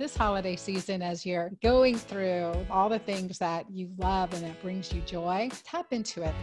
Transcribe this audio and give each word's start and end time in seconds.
this 0.00 0.16
holiday 0.16 0.56
season 0.56 1.02
as 1.02 1.26
you're 1.26 1.50
going 1.62 1.94
through 1.94 2.54
all 2.70 2.88
the 2.88 2.98
things 2.98 3.36
that 3.36 3.70
you 3.70 3.90
love 3.98 4.32
and 4.32 4.42
that 4.42 4.60
brings 4.62 4.90
you 4.94 5.02
joy. 5.02 5.50
Tap 5.62 5.92
into 5.92 6.22
it. 6.22 6.34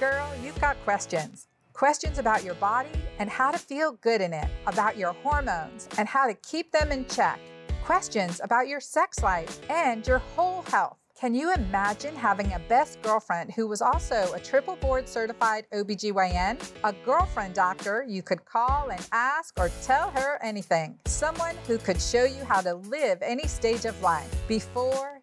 Girl, 0.00 0.32
you've 0.42 0.58
got 0.62 0.82
questions. 0.82 1.46
Questions 1.74 2.18
about 2.18 2.42
your 2.42 2.54
body 2.54 2.88
and 3.18 3.28
how 3.28 3.50
to 3.50 3.58
feel 3.58 3.92
good 3.92 4.22
in 4.22 4.32
it, 4.32 4.48
about 4.66 4.96
your 4.96 5.12
hormones 5.12 5.90
and 5.98 6.08
how 6.08 6.26
to 6.26 6.32
keep 6.32 6.72
them 6.72 6.90
in 6.90 7.04
check. 7.06 7.38
Questions 7.84 8.40
about 8.42 8.66
your 8.66 8.80
sex 8.80 9.22
life 9.22 9.60
and 9.68 10.06
your 10.06 10.20
whole 10.20 10.62
health. 10.62 11.03
Can 11.24 11.34
you 11.34 11.54
imagine 11.54 12.14
having 12.14 12.52
a 12.52 12.58
best 12.68 13.00
girlfriend 13.00 13.50
who 13.50 13.66
was 13.66 13.80
also 13.80 14.30
a 14.34 14.38
triple 14.38 14.76
board 14.76 15.08
certified 15.08 15.64
OBGYN? 15.72 16.60
A 16.84 16.92
girlfriend 17.02 17.54
doctor 17.54 18.04
you 18.06 18.22
could 18.22 18.44
call 18.44 18.90
and 18.90 19.08
ask 19.10 19.58
or 19.58 19.70
tell 19.82 20.10
her 20.10 20.38
anything. 20.42 20.98
Someone 21.06 21.56
who 21.66 21.78
could 21.78 21.98
show 21.98 22.24
you 22.24 22.44
how 22.44 22.60
to 22.60 22.74
live 22.74 23.20
any 23.22 23.46
stage 23.46 23.86
of 23.86 23.98
life 24.02 24.30
before, 24.46 25.22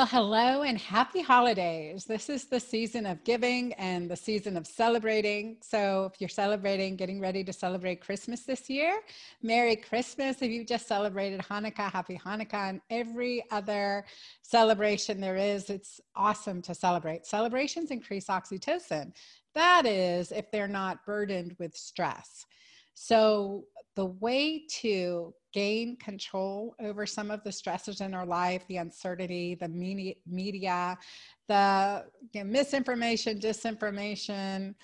Well, 0.00 0.06
hello 0.06 0.62
and 0.62 0.78
happy 0.78 1.20
holidays. 1.20 2.06
This 2.06 2.30
is 2.30 2.46
the 2.46 2.58
season 2.58 3.04
of 3.04 3.22
giving 3.22 3.74
and 3.74 4.10
the 4.10 4.16
season 4.16 4.56
of 4.56 4.66
celebrating. 4.66 5.58
So, 5.60 6.10
if 6.10 6.18
you're 6.22 6.30
celebrating, 6.30 6.96
getting 6.96 7.20
ready 7.20 7.44
to 7.44 7.52
celebrate 7.52 8.00
Christmas 8.00 8.44
this 8.44 8.70
year, 8.70 9.02
Merry 9.42 9.76
Christmas. 9.76 10.40
If 10.40 10.50
you've 10.50 10.66
just 10.66 10.88
celebrated 10.88 11.40
Hanukkah, 11.40 11.92
Happy 11.92 12.16
Hanukkah, 12.16 12.70
and 12.70 12.80
every 12.88 13.44
other 13.50 14.06
celebration 14.40 15.20
there 15.20 15.36
is, 15.36 15.68
it's 15.68 16.00
awesome 16.16 16.62
to 16.62 16.74
celebrate. 16.74 17.26
Celebrations 17.26 17.90
increase 17.90 18.28
oxytocin. 18.28 19.12
That 19.54 19.84
is, 19.84 20.32
if 20.32 20.50
they're 20.50 20.66
not 20.66 21.04
burdened 21.04 21.56
with 21.58 21.76
stress. 21.76 22.46
So, 22.94 23.64
the 23.96 24.06
way 24.06 24.64
to 24.80 25.34
gain 25.52 25.96
control 25.96 26.74
over 26.80 27.06
some 27.06 27.30
of 27.30 27.42
the 27.44 27.52
stresses 27.52 28.00
in 28.00 28.14
our 28.14 28.26
life, 28.26 28.64
the 28.68 28.76
uncertainty, 28.78 29.54
the 29.54 29.68
media, 29.68 30.98
the 31.48 32.04
you 32.32 32.44
know, 32.44 32.50
misinformation, 32.50 33.38
disinformation, 33.38 34.74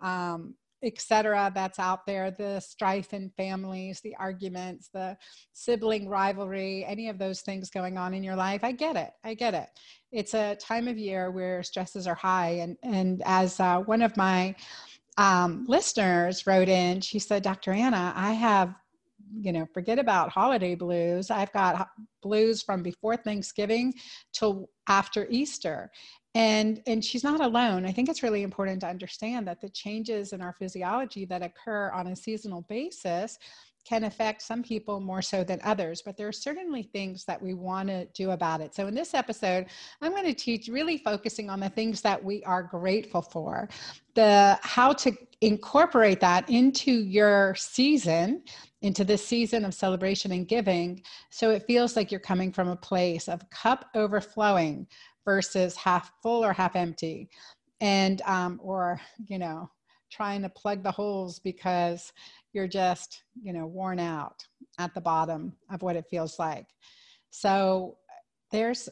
um, 0.00 0.54
etc. 0.82 1.52
that's 1.54 1.78
out 1.78 2.06
there, 2.06 2.30
the 2.30 2.58
strife 2.60 3.12
in 3.12 3.30
families, 3.36 4.00
the 4.00 4.16
arguments, 4.16 4.88
the 4.92 5.16
sibling 5.52 6.08
rivalry, 6.08 6.84
any 6.86 7.08
of 7.08 7.18
those 7.18 7.42
things 7.42 7.68
going 7.70 7.98
on 7.98 8.14
in 8.14 8.22
your 8.22 8.36
life. 8.36 8.64
I 8.64 8.72
get 8.72 8.96
it. 8.96 9.10
I 9.22 9.34
get 9.34 9.54
it. 9.54 9.68
It's 10.10 10.34
a 10.34 10.56
time 10.56 10.88
of 10.88 10.98
year 10.98 11.30
where 11.30 11.62
stresses 11.62 12.06
are 12.06 12.14
high. 12.14 12.60
And, 12.62 12.76
and 12.82 13.22
as 13.26 13.60
uh, 13.60 13.80
one 13.80 14.00
of 14.00 14.16
my 14.16 14.54
um, 15.18 15.66
listeners 15.68 16.46
wrote 16.46 16.68
in, 16.68 17.00
she 17.00 17.18
said, 17.18 17.42
Dr. 17.42 17.72
Anna, 17.72 18.12
I 18.16 18.32
have 18.32 18.74
you 19.40 19.52
know, 19.52 19.66
forget 19.72 19.98
about 19.98 20.30
holiday 20.30 20.74
blues. 20.74 21.30
I've 21.30 21.52
got 21.52 21.88
blues 22.22 22.62
from 22.62 22.82
before 22.82 23.16
Thanksgiving 23.16 23.94
till 24.32 24.68
after 24.88 25.26
Easter. 25.30 25.90
And 26.34 26.80
and 26.86 27.04
she's 27.04 27.24
not 27.24 27.40
alone. 27.40 27.84
I 27.84 27.90
think 27.90 28.08
it's 28.08 28.22
really 28.22 28.44
important 28.44 28.80
to 28.82 28.86
understand 28.86 29.48
that 29.48 29.60
the 29.60 29.68
changes 29.68 30.32
in 30.32 30.40
our 30.40 30.52
physiology 30.52 31.24
that 31.24 31.42
occur 31.42 31.90
on 31.90 32.06
a 32.06 32.16
seasonal 32.16 32.62
basis 32.62 33.38
can 33.84 34.04
affect 34.04 34.42
some 34.42 34.62
people 34.62 35.00
more 35.00 35.22
so 35.22 35.42
than 35.42 35.58
others, 35.64 36.02
but 36.02 36.16
there 36.16 36.28
are 36.28 36.32
certainly 36.32 36.82
things 36.82 37.24
that 37.24 37.40
we 37.40 37.54
want 37.54 37.88
to 37.88 38.04
do 38.14 38.32
about 38.32 38.60
it. 38.60 38.74
So, 38.74 38.86
in 38.86 38.94
this 38.94 39.14
episode, 39.14 39.66
I'm 40.00 40.12
going 40.12 40.26
to 40.26 40.34
teach 40.34 40.68
really 40.68 40.98
focusing 40.98 41.48
on 41.48 41.60
the 41.60 41.70
things 41.70 42.00
that 42.02 42.22
we 42.22 42.44
are 42.44 42.62
grateful 42.62 43.22
for, 43.22 43.68
the 44.14 44.58
how 44.62 44.92
to 44.92 45.12
incorporate 45.40 46.20
that 46.20 46.48
into 46.50 46.92
your 46.92 47.54
season, 47.56 48.42
into 48.82 49.04
this 49.04 49.26
season 49.26 49.64
of 49.64 49.74
celebration 49.74 50.32
and 50.32 50.48
giving, 50.48 51.02
so 51.30 51.50
it 51.50 51.64
feels 51.66 51.96
like 51.96 52.10
you're 52.10 52.20
coming 52.20 52.52
from 52.52 52.68
a 52.68 52.76
place 52.76 53.28
of 53.28 53.48
cup 53.50 53.86
overflowing 53.94 54.86
versus 55.24 55.76
half 55.76 56.12
full 56.22 56.44
or 56.44 56.52
half 56.52 56.76
empty, 56.76 57.28
and 57.80 58.22
um, 58.22 58.58
or 58.62 59.00
you 59.26 59.38
know 59.38 59.70
trying 60.10 60.42
to 60.42 60.48
plug 60.48 60.82
the 60.82 60.90
holes 60.90 61.38
because 61.38 62.12
you're 62.52 62.68
just, 62.68 63.22
you 63.40 63.52
know, 63.52 63.66
worn 63.66 63.98
out 63.98 64.44
at 64.78 64.92
the 64.94 65.00
bottom 65.00 65.54
of 65.70 65.82
what 65.82 65.96
it 65.96 66.06
feels 66.10 66.38
like. 66.38 66.66
So 67.30 67.96
there's 68.50 68.88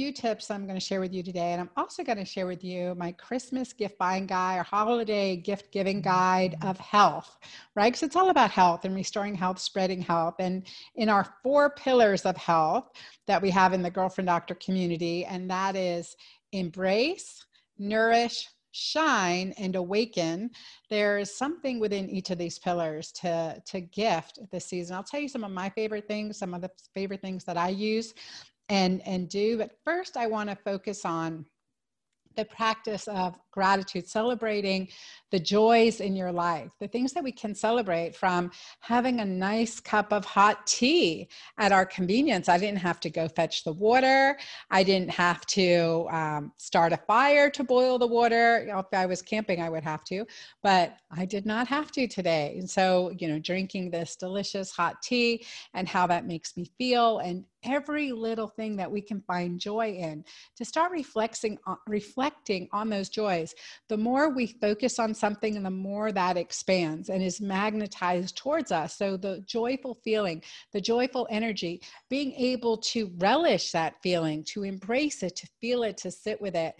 few 0.00 0.12
tips 0.12 0.50
I'm 0.50 0.64
going 0.64 0.78
to 0.78 0.84
share 0.84 0.98
with 0.98 1.12
you 1.12 1.22
today. 1.22 1.52
And 1.52 1.60
I'm 1.60 1.68
also 1.76 2.02
going 2.02 2.16
to 2.16 2.24
share 2.24 2.46
with 2.46 2.64
you 2.64 2.94
my 2.96 3.12
Christmas 3.12 3.74
gift 3.74 3.98
buying 3.98 4.26
guide 4.26 4.56
or 4.56 4.62
holiday 4.62 5.36
gift 5.36 5.70
giving 5.72 5.98
mm-hmm. 5.98 6.08
guide 6.08 6.56
of 6.62 6.78
health, 6.78 7.36
right? 7.76 7.92
Because 7.92 8.04
it's 8.04 8.16
all 8.16 8.30
about 8.30 8.50
health 8.50 8.86
and 8.86 8.94
restoring 8.94 9.34
health, 9.34 9.58
spreading 9.58 10.00
health. 10.00 10.36
And 10.38 10.64
in 10.94 11.10
our 11.10 11.26
four 11.42 11.68
pillars 11.68 12.24
of 12.24 12.34
health 12.38 12.92
that 13.26 13.42
we 13.42 13.50
have 13.50 13.74
in 13.74 13.82
the 13.82 13.90
Girlfriend 13.90 14.28
Doctor 14.28 14.54
community, 14.54 15.26
and 15.26 15.50
that 15.50 15.76
is 15.76 16.16
embrace, 16.52 17.44
nourish, 17.78 18.48
shine 18.72 19.52
and 19.58 19.74
awaken 19.74 20.48
there's 20.90 21.36
something 21.36 21.80
within 21.80 22.08
each 22.08 22.30
of 22.30 22.38
these 22.38 22.56
pillars 22.60 23.10
to 23.10 23.60
to 23.66 23.80
gift 23.80 24.38
this 24.52 24.66
season 24.66 24.94
i'll 24.94 25.02
tell 25.02 25.18
you 25.18 25.28
some 25.28 25.42
of 25.42 25.50
my 25.50 25.68
favorite 25.70 26.06
things 26.06 26.38
some 26.38 26.54
of 26.54 26.60
the 26.60 26.70
favorite 26.94 27.20
things 27.20 27.42
that 27.42 27.56
i 27.56 27.68
use 27.68 28.14
and 28.70 29.06
and 29.06 29.28
do 29.28 29.58
but 29.58 29.72
first 29.84 30.16
i 30.16 30.26
want 30.26 30.48
to 30.48 30.56
focus 30.56 31.04
on 31.04 31.44
the 32.36 32.44
practice 32.44 33.08
of 33.08 33.38
gratitude, 33.50 34.08
celebrating 34.08 34.88
the 35.30 35.38
joys 35.38 36.00
in 36.00 36.14
your 36.14 36.30
life, 36.30 36.70
the 36.80 36.88
things 36.88 37.12
that 37.12 37.24
we 37.24 37.32
can 37.32 37.54
celebrate 37.54 38.14
from 38.14 38.50
having 38.80 39.20
a 39.20 39.24
nice 39.24 39.80
cup 39.80 40.12
of 40.12 40.24
hot 40.24 40.66
tea 40.66 41.28
at 41.58 41.72
our 41.72 41.84
convenience. 41.84 42.48
I 42.48 42.58
didn't 42.58 42.78
have 42.78 43.00
to 43.00 43.10
go 43.10 43.28
fetch 43.28 43.64
the 43.64 43.72
water. 43.72 44.38
I 44.70 44.82
didn't 44.82 45.10
have 45.10 45.44
to 45.46 46.06
um, 46.10 46.52
start 46.56 46.92
a 46.92 46.96
fire 46.96 47.50
to 47.50 47.64
boil 47.64 47.98
the 47.98 48.06
water. 48.06 48.66
If 48.68 48.86
I 48.92 49.06
was 49.06 49.22
camping, 49.22 49.60
I 49.60 49.68
would 49.68 49.84
have 49.84 50.04
to, 50.04 50.24
but 50.62 50.96
I 51.10 51.26
did 51.26 51.46
not 51.46 51.66
have 51.68 51.90
to 51.92 52.06
today. 52.06 52.56
And 52.58 52.70
so, 52.70 53.12
you 53.18 53.28
know, 53.28 53.38
drinking 53.38 53.90
this 53.90 54.16
delicious 54.16 54.70
hot 54.70 55.02
tea 55.02 55.44
and 55.74 55.88
how 55.88 56.06
that 56.06 56.26
makes 56.26 56.56
me 56.56 56.70
feel 56.78 57.18
and 57.18 57.44
every 57.64 58.12
little 58.12 58.48
thing 58.48 58.76
that 58.76 58.90
we 58.90 59.00
can 59.00 59.20
find 59.20 59.60
joy 59.60 59.92
in 59.92 60.24
to 60.56 60.64
start 60.64 60.92
reflecting 60.92 61.58
on, 61.66 61.76
reflecting 61.86 62.68
on 62.72 62.88
those 62.88 63.08
joys. 63.08 63.54
The 63.88 63.96
more 63.96 64.30
we 64.30 64.46
focus 64.46 64.98
on 64.98 65.14
something 65.14 65.56
and 65.56 65.64
the 65.64 65.70
more 65.70 66.12
that 66.12 66.36
expands 66.36 67.08
and 67.08 67.22
is 67.22 67.40
magnetized 67.40 68.36
towards 68.36 68.72
us. 68.72 68.96
So 68.96 69.16
the 69.16 69.42
joyful 69.46 69.98
feeling 70.04 70.42
the 70.72 70.80
joyful 70.80 71.26
energy 71.30 71.82
being 72.08 72.32
able 72.32 72.76
to 72.78 73.12
relish 73.18 73.72
that 73.72 73.94
feeling 74.02 74.44
to 74.44 74.64
embrace 74.64 75.22
it 75.22 75.36
to 75.36 75.48
feel 75.60 75.82
it 75.82 75.96
to 75.98 76.10
sit 76.10 76.40
with 76.40 76.54
it 76.54 76.74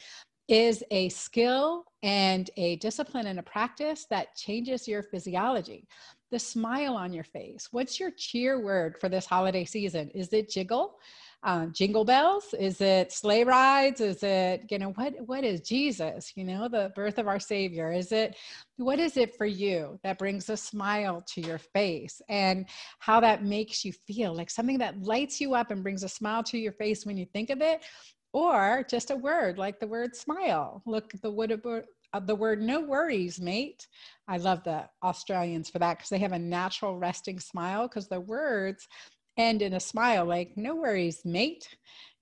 is 0.49 0.83
a 0.91 1.09
skill 1.11 1.85
and 2.03 2.51
a 2.57 2.77
discipline 2.77 3.27
and 3.27 3.39
a 3.39 3.43
practice 3.43 4.07
that 4.11 4.35
changes 4.35 4.89
your 4.89 5.03
physiology 5.03 5.87
the 6.31 6.39
smile 6.39 6.95
on 6.95 7.13
your 7.13 7.25
face. 7.25 7.69
What's 7.71 7.99
your 7.99 8.11
cheer 8.11 8.61
word 8.61 8.97
for 9.01 9.09
this 9.09 9.27
holiday 9.27 9.65
season? 9.65 10.11
Is 10.11 10.33
it 10.33 10.51
jiggle? 10.51 10.99
Um, 11.43 11.73
jingle 11.73 12.05
bells? 12.05 12.55
Is 12.59 12.81
it 12.83 13.13
sleigh 13.13 13.45
rides? 13.45 14.03
Is 14.03 14.23
it, 14.23 14.67
you 14.71 14.79
know, 14.79 14.91
what, 14.91 15.15
what 15.25 15.43
is 15.43 15.63
Jesus, 15.63 16.33
you 16.37 16.45
know, 16.45 16.69
the 16.69 16.93
birth 16.95 17.19
of 17.19 17.29
our 17.29 17.41
savior? 17.41 17.91
Is 17.93 18.13
it, 18.13 18.37
what 18.77 18.99
is 18.99 19.17
it 19.17 19.35
for 19.37 19.47
you 19.47 19.99
that 20.03 20.19
brings 20.19 20.51
a 20.51 20.57
smile 20.57 21.25
to 21.35 21.41
your 21.41 21.59
face 21.59 22.21
and 22.29 22.67
how 22.99 23.21
that 23.21 23.43
makes 23.43 23.85
you 23.87 23.93
feel 23.93 24.35
like 24.35 24.51
something 24.51 24.79
that 24.79 25.01
lights 25.01 25.41
you 25.41 25.55
up 25.55 25.71
and 25.71 25.83
brings 25.83 26.05
a 26.05 26.09
smile 26.09 26.43
to 26.45 26.59
your 26.59 26.73
face 26.73 27.07
when 27.07 27.17
you 27.17 27.25
think 27.25 27.49
of 27.49 27.63
it? 27.63 27.85
Or 28.33 28.85
just 28.89 29.11
a 29.11 29.17
word 29.17 29.59
like 29.59 29.81
the 29.81 29.89
word 29.89 30.15
smile. 30.15 30.83
Look, 30.87 31.15
at 31.15 31.23
the 31.23 31.31
wood 31.33 31.51
uh, 31.51 31.81
the 32.19 32.35
word 32.35 32.61
no 32.61 32.81
worries, 32.81 33.41
mate. 33.41 33.87
I 34.27 34.39
love 34.39 34.65
the 34.65 34.89
Australians 35.03 35.71
for 35.71 35.79
that 35.79 35.99
because 35.99 36.09
they 36.09 36.19
have 36.19 36.33
a 36.33 36.39
natural 36.39 36.99
resting 36.99 37.39
smile 37.39 37.87
because 37.87 38.09
the 38.09 38.21
words 38.21 38.89
end 39.37 39.63
in 39.63 39.75
a 39.75 39.81
smile 39.81 40.25
like 40.25 40.57
no 40.57 40.75
worries, 40.75 41.23
mate. 41.25 41.69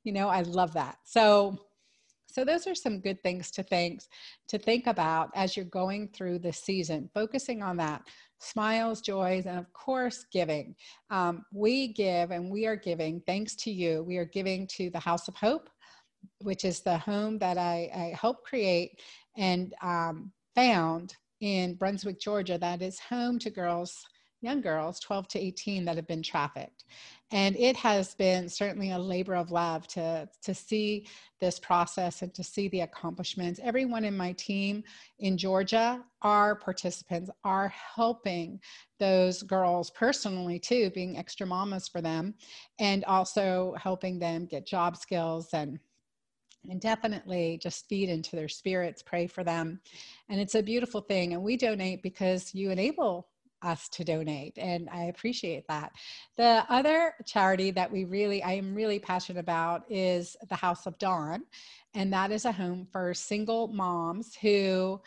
You 0.05 0.12
know, 0.12 0.29
I 0.29 0.43
love 0.43 0.75
that. 0.75 0.99
So 1.05 1.58
so 2.31 2.44
those 2.44 2.67
are 2.67 2.75
some 2.75 3.00
good 3.00 3.23
things 3.23 3.50
to 3.52 3.62
think 3.62 4.02
to 4.49 4.58
think 4.58 4.87
about 4.87 5.31
as 5.35 5.56
you're 5.56 5.64
going 5.64 6.08
through 6.08 6.41
the 6.41 6.52
season, 6.52 7.11
focusing 7.14 7.62
on 7.62 7.76
that 7.79 8.02
smiles, 8.38 9.00
joys, 9.00 9.46
and 9.46 9.58
of 9.58 9.73
course, 9.73 10.25
giving. 10.32 10.75
Um, 11.11 11.44
we 11.52 11.88
give 11.88 12.31
and 12.31 12.50
we 12.50 12.67
are 12.67 12.76
giving 12.76 13.20
thanks 13.26 13.56
to 13.56 13.70
you. 13.70 14.05
We 14.05 14.19
are 14.19 14.25
giving 14.25 14.67
to 14.76 14.91
the 14.91 15.00
House 15.00 15.29
of 15.29 15.34
Hope 15.34 15.69
which 16.43 16.65
is 16.65 16.81
the 16.81 16.99
home 16.99 17.39
that 17.39 17.59
I, 17.59 17.91
I 17.95 18.17
helped 18.19 18.45
create 18.45 19.01
and 19.37 19.75
um, 19.83 20.33
found 20.55 21.15
in 21.41 21.75
Brunswick, 21.75 22.21
Georgia, 22.21 22.59
that 22.59 22.83
is 22.83 22.99
home 22.99 23.39
to 23.39 23.51
girls, 23.51 24.05
young 24.41 24.61
girls, 24.61 24.99
12 25.01 25.29
to 25.29 25.39
18, 25.39 25.85
that 25.85 25.97
have 25.97 26.07
been 26.07 26.23
trafficked. 26.23 26.85
And 27.31 27.57
it 27.57 27.77
has 27.77 28.15
been 28.15 28.49
certainly 28.49 28.91
a 28.91 28.99
labor 28.99 29.35
of 29.35 29.51
love 29.51 29.87
to, 29.89 30.29
to 30.43 30.55
see 30.55 31.07
this 31.41 31.59
process 31.59 32.23
and 32.23 32.35
to 32.35 32.43
see 32.43 32.69
the 32.69 32.81
accomplishments. 32.81 33.61
Everyone 33.63 34.05
in 34.05 34.17
my 34.17 34.33
team 34.33 34.83
in 35.19 35.37
Georgia 35.37 36.03
are 36.23 36.57
participants, 36.57 37.31
are 37.45 37.69
helping 37.69 38.61
those 38.99 39.43
girls 39.43 39.91
personally 39.91 40.59
too, 40.59 40.91
being 40.91 41.19
extra 41.19 41.47
mamas 41.47 41.87
for 41.87 42.01
them, 42.01 42.35
and 42.81 43.05
also 43.05 43.75
helping 43.81 44.19
them 44.19 44.47
get 44.47 44.67
job 44.67 44.97
skills 44.97 45.51
and 45.53 45.79
and 46.69 46.81
definitely 46.81 47.58
just 47.62 47.88
feed 47.88 48.08
into 48.08 48.37
their 48.37 48.49
spirits, 48.49 49.02
pray 49.02 49.26
for 49.26 49.44
them. 49.44 49.81
And 50.28 50.40
it's 50.40 50.55
a 50.55 50.62
beautiful 50.62 51.00
thing. 51.00 51.32
And 51.32 51.43
we 51.43 51.56
donate 51.56 52.02
because 52.02 52.55
you 52.55 52.70
enable 52.70 53.28
us 53.62 53.88
to 53.88 54.05
donate 54.05 54.56
and 54.56 54.88
i 54.93 55.06
appreciate 55.06 55.66
that 55.66 55.90
the 56.37 56.64
other 56.69 57.12
charity 57.26 57.72
that 57.72 57.90
we 57.90 58.05
really 58.05 58.40
i 58.44 58.52
am 58.52 58.72
really 58.72 59.00
passionate 59.00 59.40
about 59.40 59.82
is 59.90 60.37
the 60.49 60.55
house 60.55 60.87
of 60.87 60.96
dawn 60.99 61.43
and 61.94 62.12
that 62.12 62.31
is 62.31 62.44
a 62.44 62.52
home 62.52 62.87
for 62.93 63.12
single 63.12 63.66
moms 63.66 64.37
who 64.37 65.00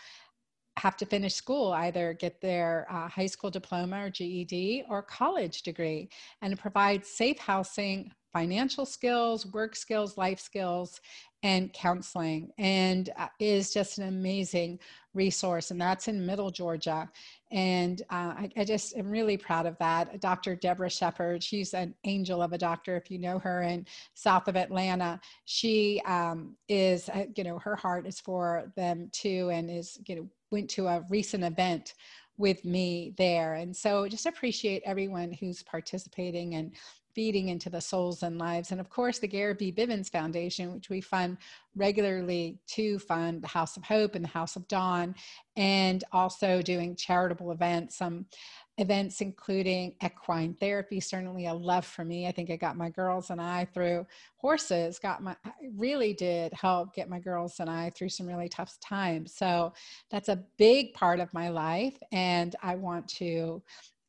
have 0.77 0.95
to 0.97 1.05
finish 1.05 1.35
school, 1.35 1.73
either 1.73 2.13
get 2.13 2.41
their 2.41 2.87
uh, 2.89 3.07
high 3.07 3.25
school 3.25 3.49
diploma 3.49 4.05
or 4.05 4.09
GED 4.09 4.85
or 4.89 5.01
college 5.01 5.63
degree, 5.63 6.09
and 6.41 6.53
it 6.53 6.59
provides 6.59 7.09
safe 7.09 7.37
housing, 7.37 8.11
financial 8.33 8.85
skills, 8.85 9.45
work 9.47 9.75
skills, 9.75 10.17
life 10.17 10.39
skills, 10.39 11.01
and 11.43 11.73
counseling, 11.73 12.51
and 12.57 13.09
uh, 13.17 13.27
is 13.39 13.73
just 13.73 13.97
an 13.97 14.07
amazing 14.07 14.79
resource. 15.13 15.71
And 15.71 15.81
that's 15.81 16.07
in 16.07 16.25
Middle 16.25 16.51
Georgia. 16.51 17.09
And 17.51 18.01
uh, 18.09 18.33
I, 18.37 18.49
I, 18.55 18.63
just 18.63 18.95
am 18.95 19.09
really 19.09 19.35
proud 19.35 19.65
of 19.65 19.77
that. 19.79 20.21
Dr. 20.21 20.55
Deborah 20.55 20.89
Shepard, 20.89 21.43
she's 21.43 21.73
an 21.73 21.93
angel 22.05 22.41
of 22.41 22.53
a 22.53 22.57
doctor, 22.57 22.95
if 22.95 23.11
you 23.11 23.19
know 23.19 23.39
her 23.39 23.63
in 23.63 23.85
south 24.13 24.47
of 24.47 24.55
Atlanta. 24.55 25.19
She 25.45 26.01
um, 26.05 26.55
is, 26.69 27.09
uh, 27.09 27.25
you 27.35 27.43
know, 27.43 27.59
her 27.59 27.75
heart 27.75 28.07
is 28.07 28.19
for 28.19 28.71
them 28.77 29.09
too, 29.11 29.49
and 29.51 29.69
is, 29.69 29.99
you 30.07 30.15
know, 30.15 30.29
went 30.51 30.69
to 30.69 30.87
a 30.87 31.03
recent 31.09 31.43
event 31.43 31.93
with 32.37 32.63
me 32.65 33.13
there. 33.17 33.55
And 33.55 33.75
so 33.75 34.07
just 34.07 34.25
appreciate 34.25 34.81
everyone 34.85 35.31
who's 35.33 35.63
participating 35.63 36.55
and 36.55 36.73
feeding 37.13 37.49
into 37.49 37.69
the 37.69 37.81
souls 37.81 38.23
and 38.23 38.37
lives. 38.37 38.71
And 38.71 38.79
of 38.79 38.89
course, 38.89 39.19
the 39.19 39.27
Gary 39.27 39.53
B. 39.53 39.71
Bivens 39.71 40.09
Foundation, 40.09 40.73
which 40.73 40.89
we 40.89 41.01
fund 41.01 41.37
regularly 41.75 42.59
to 42.67 42.99
fund 42.99 43.41
the 43.41 43.47
House 43.47 43.77
of 43.77 43.83
Hope 43.83 44.15
and 44.15 44.23
the 44.23 44.29
House 44.29 44.55
of 44.55 44.67
Dawn, 44.67 45.15
and 45.55 46.03
also 46.11 46.61
doing 46.61 46.95
charitable 46.95 47.51
events. 47.51 47.97
Some 47.97 48.25
events 48.77 49.21
including 49.21 49.93
equine 50.03 50.55
therapy, 50.55 50.99
certainly 50.99 51.45
a 51.45 51.53
love 51.53 51.85
for 51.85 52.03
me. 52.03 52.27
I 52.27 52.31
think 52.31 52.49
I 52.49 52.55
got 52.55 52.75
my 52.75 52.89
girls 52.89 53.29
and 53.29 53.39
I 53.39 53.65
through 53.65 54.07
horses, 54.37 54.97
got 54.97 55.21
my, 55.21 55.35
really 55.75 56.13
did 56.13 56.51
help 56.53 56.95
get 56.95 57.09
my 57.09 57.19
girls 57.19 57.59
and 57.59 57.69
I 57.69 57.91
through 57.91 58.09
some 58.09 58.25
really 58.25 58.49
tough 58.49 58.79
times. 58.79 59.35
So 59.35 59.73
that's 60.09 60.29
a 60.29 60.43
big 60.57 60.93
part 60.93 61.19
of 61.19 61.33
my 61.33 61.49
life. 61.49 61.97
And 62.11 62.55
I 62.63 62.75
want 62.75 63.07
to 63.09 63.61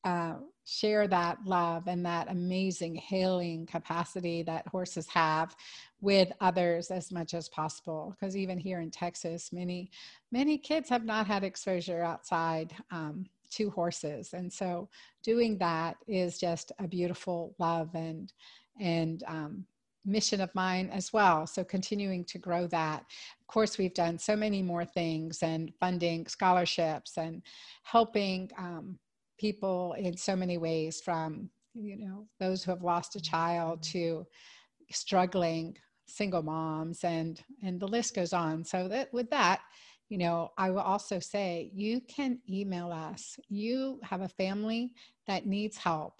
uh, 0.04 0.34
share 0.64 1.08
that 1.08 1.38
love 1.44 1.88
and 1.88 2.04
that 2.06 2.31
amazing 2.31 2.94
healing 2.94 3.66
capacity 3.66 4.43
that 4.43 4.66
horses 4.69 5.08
have 5.08 5.56
with 6.00 6.32
others 6.40 6.90
as 6.90 7.10
much 7.10 7.34
as 7.34 7.49
possible. 7.49 8.14
Because 8.19 8.37
even 8.37 8.58
here 8.58 8.81
in 8.81 8.90
texas 8.90 9.52
many 9.52 9.90
many 10.31 10.56
kids 10.56 10.88
have 10.88 11.04
not 11.04 11.26
had 11.26 11.43
exposure 11.43 12.02
outside 12.02 12.72
um, 12.90 13.26
to 13.50 13.70
horses. 13.70 14.32
And 14.32 14.52
so 14.52 14.88
doing 15.22 15.58
that 15.58 15.96
is 16.08 16.38
just 16.38 16.72
a 16.78 16.88
beautiful 16.88 17.54
love 17.58 17.90
and 17.94 18.32
and 18.81 19.22
um, 19.26 19.64
mission 20.04 20.40
of 20.40 20.54
mine 20.54 20.90
as 20.93 21.12
well. 21.12 21.46
So 21.46 21.62
continuing 21.62 22.25
to 22.26 22.38
grow 22.38 22.66
that. 22.69 23.04
Of 23.40 23.46
course 23.46 23.78
we've 23.78 23.94
done 23.94 24.19
so 24.19 24.34
many 24.34 24.62
more 24.62 24.84
things 24.84 25.43
and 25.43 25.72
funding 25.78 26.26
scholarships 26.26 27.19
and 27.19 27.43
helping 27.84 28.50
um, 28.58 28.99
people 29.42 29.94
in 29.98 30.16
so 30.16 30.36
many 30.36 30.56
ways 30.56 31.02
from 31.04 31.50
you 31.74 31.96
know 31.96 32.28
those 32.38 32.62
who 32.62 32.70
have 32.70 32.84
lost 32.84 33.16
a 33.16 33.20
child 33.20 33.82
to 33.82 34.24
struggling 34.92 35.76
single 36.06 36.42
moms 36.42 37.02
and 37.02 37.42
and 37.64 37.80
the 37.80 37.88
list 37.88 38.14
goes 38.14 38.32
on. 38.32 38.64
So 38.64 38.86
that 38.88 39.12
with 39.12 39.28
that 39.30 39.60
you 40.08 40.18
know 40.18 40.50
i 40.58 40.70
will 40.70 40.86
also 40.94 41.18
say 41.18 41.70
you 41.74 42.00
can 42.02 42.38
email 42.48 42.92
us. 42.92 43.36
You 43.48 43.98
have 44.04 44.20
a 44.20 44.28
family 44.28 44.92
that 45.26 45.46
needs 45.46 45.76
help 45.76 46.14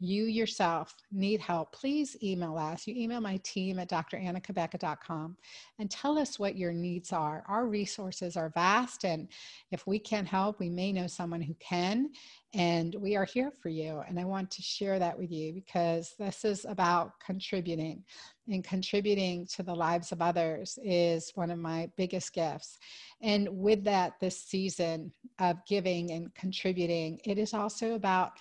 you 0.00 0.24
yourself 0.24 0.94
need 1.10 1.40
help, 1.40 1.72
please 1.72 2.16
email 2.22 2.56
us. 2.56 2.86
You 2.86 2.94
email 2.96 3.20
my 3.20 3.38
team 3.38 3.80
at 3.80 3.90
drannacabeca.com 3.90 5.36
and 5.78 5.90
tell 5.90 6.18
us 6.18 6.38
what 6.38 6.56
your 6.56 6.72
needs 6.72 7.12
are. 7.12 7.44
Our 7.48 7.66
resources 7.66 8.36
are 8.36 8.50
vast, 8.50 9.04
and 9.04 9.28
if 9.72 9.86
we 9.86 9.98
can't 9.98 10.28
help, 10.28 10.60
we 10.60 10.70
may 10.70 10.92
know 10.92 11.08
someone 11.08 11.40
who 11.40 11.54
can, 11.58 12.10
and 12.54 12.94
we 13.00 13.16
are 13.16 13.24
here 13.24 13.50
for 13.60 13.70
you. 13.70 14.02
And 14.08 14.20
I 14.20 14.24
want 14.24 14.50
to 14.52 14.62
share 14.62 15.00
that 15.00 15.18
with 15.18 15.32
you 15.32 15.52
because 15.52 16.14
this 16.18 16.44
is 16.44 16.64
about 16.64 17.18
contributing, 17.18 18.04
and 18.46 18.62
contributing 18.62 19.46
to 19.54 19.62
the 19.64 19.74
lives 19.74 20.12
of 20.12 20.22
others 20.22 20.78
is 20.82 21.32
one 21.34 21.50
of 21.50 21.58
my 21.58 21.90
biggest 21.96 22.32
gifts. 22.32 22.78
And 23.20 23.48
with 23.50 23.82
that, 23.84 24.14
this 24.20 24.40
season 24.40 25.12
of 25.40 25.56
giving 25.66 26.12
and 26.12 26.32
contributing, 26.34 27.20
it 27.24 27.36
is 27.36 27.52
also 27.52 27.94
about 27.94 28.32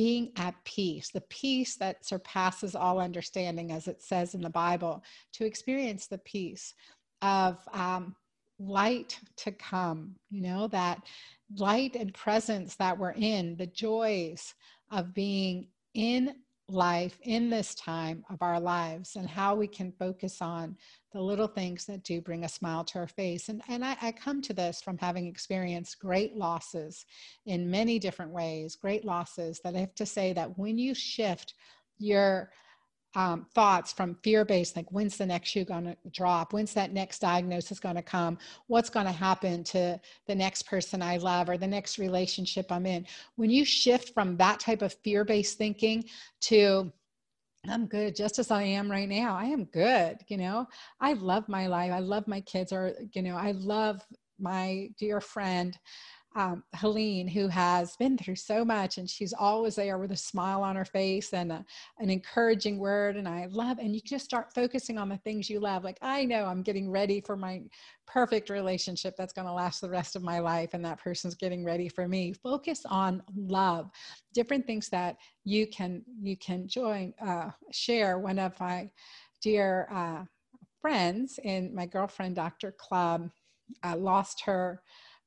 being 0.00 0.32
at 0.36 0.54
peace, 0.64 1.10
the 1.10 1.20
peace 1.20 1.76
that 1.76 2.06
surpasses 2.06 2.74
all 2.74 2.98
understanding, 2.98 3.70
as 3.70 3.86
it 3.86 4.00
says 4.00 4.34
in 4.34 4.40
the 4.40 4.48
Bible, 4.48 5.04
to 5.30 5.44
experience 5.44 6.06
the 6.06 6.16
peace 6.16 6.72
of 7.20 7.58
um, 7.74 8.16
light 8.58 9.20
to 9.36 9.52
come, 9.52 10.14
you 10.30 10.40
know, 10.40 10.68
that 10.68 11.02
light 11.54 11.96
and 11.96 12.14
presence 12.14 12.76
that 12.76 12.96
we're 12.96 13.12
in, 13.12 13.56
the 13.58 13.66
joys 13.66 14.54
of 14.90 15.12
being 15.12 15.68
in 15.92 16.34
life 16.72 17.18
in 17.22 17.50
this 17.50 17.74
time 17.74 18.24
of 18.30 18.42
our 18.42 18.60
lives 18.60 19.16
and 19.16 19.28
how 19.28 19.54
we 19.54 19.66
can 19.66 19.92
focus 19.92 20.40
on 20.40 20.76
the 21.12 21.20
little 21.20 21.46
things 21.46 21.86
that 21.86 22.04
do 22.04 22.20
bring 22.20 22.44
a 22.44 22.48
smile 22.48 22.84
to 22.84 22.98
our 22.98 23.06
face. 23.06 23.48
And, 23.48 23.62
and 23.68 23.84
I, 23.84 23.96
I, 24.00 24.12
come 24.12 24.40
to 24.42 24.52
this 24.52 24.80
from 24.80 24.96
having 24.98 25.26
experienced 25.26 25.98
great 25.98 26.36
losses 26.36 27.04
in 27.46 27.70
many 27.70 27.98
different 27.98 28.32
ways, 28.32 28.76
great 28.76 29.04
losses 29.04 29.60
that 29.64 29.74
I 29.74 29.80
have 29.80 29.94
to 29.96 30.06
say 30.06 30.32
that 30.34 30.58
when 30.58 30.78
you 30.78 30.94
shift 30.94 31.54
your 31.98 32.50
um, 33.14 33.46
thoughts 33.54 33.92
from 33.92 34.16
fear 34.22 34.44
based, 34.44 34.76
like 34.76 34.90
when's 34.92 35.16
the 35.16 35.26
next 35.26 35.50
shoe 35.50 35.64
going 35.64 35.84
to 35.84 35.96
drop? 36.12 36.52
When's 36.52 36.72
that 36.74 36.92
next 36.92 37.20
diagnosis 37.20 37.80
going 37.80 37.96
to 37.96 38.02
come? 38.02 38.38
What's 38.68 38.90
going 38.90 39.06
to 39.06 39.12
happen 39.12 39.64
to 39.64 40.00
the 40.26 40.34
next 40.34 40.62
person 40.64 41.02
I 41.02 41.16
love 41.16 41.48
or 41.48 41.58
the 41.58 41.66
next 41.66 41.98
relationship 41.98 42.70
I'm 42.70 42.86
in? 42.86 43.06
When 43.36 43.50
you 43.50 43.64
shift 43.64 44.14
from 44.14 44.36
that 44.36 44.60
type 44.60 44.82
of 44.82 44.94
fear 45.02 45.24
based 45.24 45.58
thinking 45.58 46.04
to 46.42 46.92
I'm 47.68 47.86
good 47.86 48.16
just 48.16 48.38
as 48.38 48.50
I 48.50 48.62
am 48.62 48.90
right 48.90 49.08
now. 49.08 49.36
I 49.36 49.44
am 49.44 49.66
good. 49.66 50.18
You 50.28 50.38
know, 50.38 50.66
I 51.00 51.12
love 51.12 51.46
my 51.48 51.66
life. 51.66 51.92
I 51.92 51.98
love 51.98 52.26
my 52.26 52.40
kids, 52.40 52.72
or, 52.72 52.94
you 53.12 53.20
know, 53.20 53.36
I 53.36 53.50
love 53.52 54.00
my 54.38 54.88
dear 54.98 55.20
friend 55.20 55.78
um, 56.36 56.62
Helene, 56.76 57.26
who 57.26 57.48
has 57.48 57.96
been 57.96 58.16
through 58.16 58.36
so 58.36 58.64
much, 58.64 58.98
and 58.98 59.10
she's 59.10 59.32
always 59.32 59.74
there 59.74 59.98
with 59.98 60.12
a 60.12 60.16
smile 60.16 60.62
on 60.62 60.76
her 60.76 60.84
face 60.84 61.32
and 61.32 61.50
a, 61.50 61.64
an 61.98 62.08
encouraging 62.08 62.78
word. 62.78 63.16
And 63.16 63.26
I 63.28 63.46
love, 63.50 63.78
and 63.78 63.94
you 63.94 64.00
just 64.00 64.26
start 64.26 64.54
focusing 64.54 64.96
on 64.96 65.08
the 65.08 65.16
things 65.18 65.50
you 65.50 65.58
love. 65.58 65.82
Like, 65.82 65.98
I 66.02 66.24
know 66.24 66.44
I'm 66.44 66.62
getting 66.62 66.88
ready 66.88 67.20
for 67.20 67.36
my 67.36 67.62
perfect 68.06 68.48
relationship 68.48 69.16
that's 69.16 69.32
going 69.32 69.46
to 69.46 69.52
last 69.52 69.80
the 69.80 69.90
rest 69.90 70.14
of 70.14 70.22
my 70.22 70.38
life, 70.38 70.70
and 70.72 70.84
that 70.84 71.00
person's 71.00 71.34
getting 71.34 71.64
ready 71.64 71.88
for 71.88 72.06
me. 72.06 72.32
Focus 72.32 72.82
on 72.86 73.22
love, 73.34 73.90
different 74.32 74.66
things 74.66 74.88
that 74.90 75.16
you 75.44 75.66
can 75.66 76.02
you 76.22 76.36
can 76.36 76.68
join, 76.68 77.12
uh, 77.20 77.50
share. 77.72 78.20
One 78.20 78.38
of 78.38 78.58
my 78.60 78.88
dear 79.42 79.88
uh, 79.92 80.24
friends 80.80 81.40
and 81.44 81.74
my 81.74 81.86
girlfriend, 81.86 82.36
Dr. 82.36 82.72
Club, 82.78 83.30
uh, 83.82 83.96
lost 83.96 84.42
her 84.44 84.82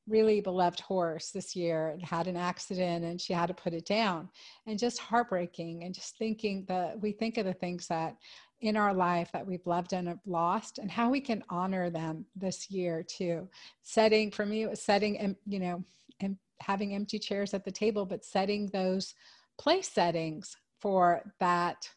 really 0.08 0.42
beloved 0.42 0.80
horse 0.82 1.32
this 1.32 1.56
year 1.56 1.90
and 1.90 2.04
had 2.04 2.28
an 2.28 2.36
accident 2.36 3.06
and 3.06 3.20
she 3.20 3.34
had 3.34 3.48
to 3.48 3.54
put 3.54 3.74
it 3.74 3.86
down. 3.86 4.30
And 4.68 4.78
just 4.78 5.00
heartbreaking 5.00 5.84
and 5.84 5.94
just 5.94 6.18
thinking 6.18 6.66
that 6.68 7.00
we 7.02 7.12
think 7.12 7.38
of 7.38 7.46
the 7.46 7.54
things 7.54 7.88
that 7.88 8.18
in 8.62 8.78
our 8.78 8.94
life 8.94 9.30
that 9.34 9.46
we've 9.46 9.66
loved 9.66 9.94
and 9.94 10.08
have 10.08 10.20
lost 10.26 10.78
and 10.78 10.90
how 10.90 11.10
we 11.10 11.20
can 11.20 11.44
honor 11.50 11.90
them 11.90 12.26
this 12.36 12.72
year 12.72 13.04
too. 13.04 13.48
Setting 13.82 14.32
for 14.32 14.46
me 14.46 14.64
it 14.64 14.70
was 14.70 14.82
setting 14.82 15.18
and 15.20 15.36
you 15.46 15.60
know 15.60 15.84
and 16.20 16.38
having 16.62 16.96
empty 16.96 17.20
chairs 17.20 17.54
at 17.54 17.66
the 17.66 17.72
table 17.72 18.06
but 18.06 18.24
setting 18.24 18.68
those 18.68 19.14
place 19.58 19.90
settings 19.90 20.56
for 20.80 21.22
that 21.40 21.90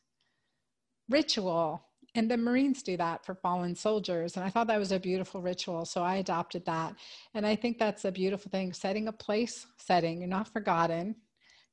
ritual 1.08 1.85
and 2.16 2.30
the 2.30 2.36
Marines 2.36 2.82
do 2.82 2.96
that 2.96 3.24
for 3.24 3.34
fallen 3.34 3.74
soldiers. 3.74 4.36
And 4.36 4.44
I 4.44 4.50
thought 4.50 4.66
that 4.68 4.78
was 4.78 4.92
a 4.92 4.98
beautiful 4.98 5.40
ritual. 5.42 5.84
So 5.84 6.02
I 6.02 6.16
adopted 6.16 6.64
that. 6.64 6.94
And 7.34 7.46
I 7.46 7.54
think 7.54 7.78
that's 7.78 8.04
a 8.04 8.12
beautiful 8.12 8.50
thing 8.50 8.72
setting 8.72 9.08
a 9.08 9.12
place 9.12 9.66
setting. 9.76 10.20
You're 10.20 10.28
not 10.28 10.52
forgotten. 10.52 11.16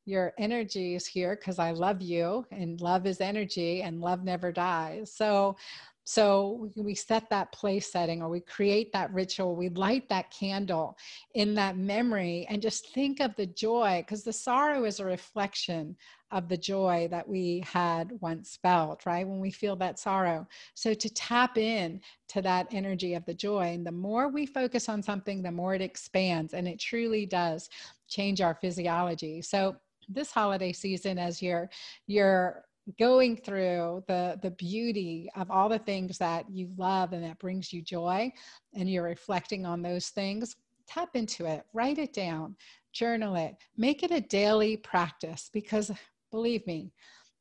Your 0.05 0.33
energy 0.37 0.95
is 0.95 1.07
here 1.07 1.37
because 1.37 1.59
I 1.59 1.71
love 1.71 2.01
you, 2.01 2.45
and 2.51 2.81
love 2.81 3.05
is 3.07 3.21
energy, 3.21 3.83
and 3.83 4.01
love 4.01 4.21
never 4.25 4.51
dies. 4.51 5.15
So 5.15 5.55
so 6.03 6.69
we 6.75 6.95
set 6.95 7.29
that 7.29 7.51
place 7.51 7.91
setting 7.91 8.21
or 8.21 8.29
we 8.29 8.41
create 8.41 8.91
that 8.93 9.13
ritual, 9.13 9.55
we 9.55 9.69
light 9.69 10.09
that 10.09 10.31
candle 10.31 10.97
in 11.35 11.53
that 11.55 11.77
memory 11.77 12.45
and 12.49 12.61
just 12.61 12.93
think 12.93 13.19
of 13.19 13.35
the 13.35 13.45
joy 13.45 14.03
because 14.05 14.23
the 14.23 14.33
sorrow 14.33 14.83
is 14.83 14.99
a 14.99 15.05
reflection 15.05 15.95
of 16.31 16.49
the 16.49 16.57
joy 16.57 17.07
that 17.11 17.27
we 17.27 17.63
had 17.65 18.11
once 18.19 18.57
felt, 18.61 19.05
right? 19.05 19.27
When 19.27 19.39
we 19.39 19.51
feel 19.51 19.75
that 19.77 19.99
sorrow. 19.99 20.47
So 20.73 20.93
to 20.93 21.09
tap 21.09 21.57
in 21.57 22.01
to 22.29 22.41
that 22.41 22.67
energy 22.71 23.13
of 23.13 23.23
the 23.25 23.35
joy, 23.35 23.73
and 23.73 23.85
the 23.85 23.91
more 23.91 24.29
we 24.29 24.47
focus 24.47 24.89
on 24.89 25.03
something, 25.03 25.43
the 25.43 25.51
more 25.51 25.75
it 25.75 25.81
expands 25.81 26.53
and 26.53 26.67
it 26.67 26.79
truly 26.79 27.27
does 27.27 27.69
change 28.09 28.41
our 28.41 28.55
physiology. 28.55 29.41
So 29.41 29.75
this 30.09 30.31
holiday 30.31 30.73
season 30.73 31.17
as 31.17 31.41
you're 31.41 31.69
you're 32.07 32.65
going 32.99 33.37
through 33.37 34.03
the 34.07 34.37
the 34.41 34.51
beauty 34.51 35.29
of 35.35 35.49
all 35.49 35.69
the 35.69 35.79
things 35.79 36.17
that 36.17 36.45
you 36.49 36.69
love 36.77 37.13
and 37.13 37.23
that 37.23 37.39
brings 37.39 37.71
you 37.71 37.81
joy 37.81 38.31
and 38.73 38.89
you're 38.89 39.03
reflecting 39.03 39.65
on 39.65 39.81
those 39.81 40.09
things 40.09 40.55
tap 40.87 41.09
into 41.15 41.45
it 41.45 41.63
write 41.73 41.97
it 41.97 42.13
down 42.13 42.55
journal 42.91 43.35
it 43.35 43.55
make 43.77 44.03
it 44.03 44.11
a 44.11 44.19
daily 44.21 44.75
practice 44.75 45.49
because 45.53 45.91
believe 46.29 46.65
me 46.67 46.91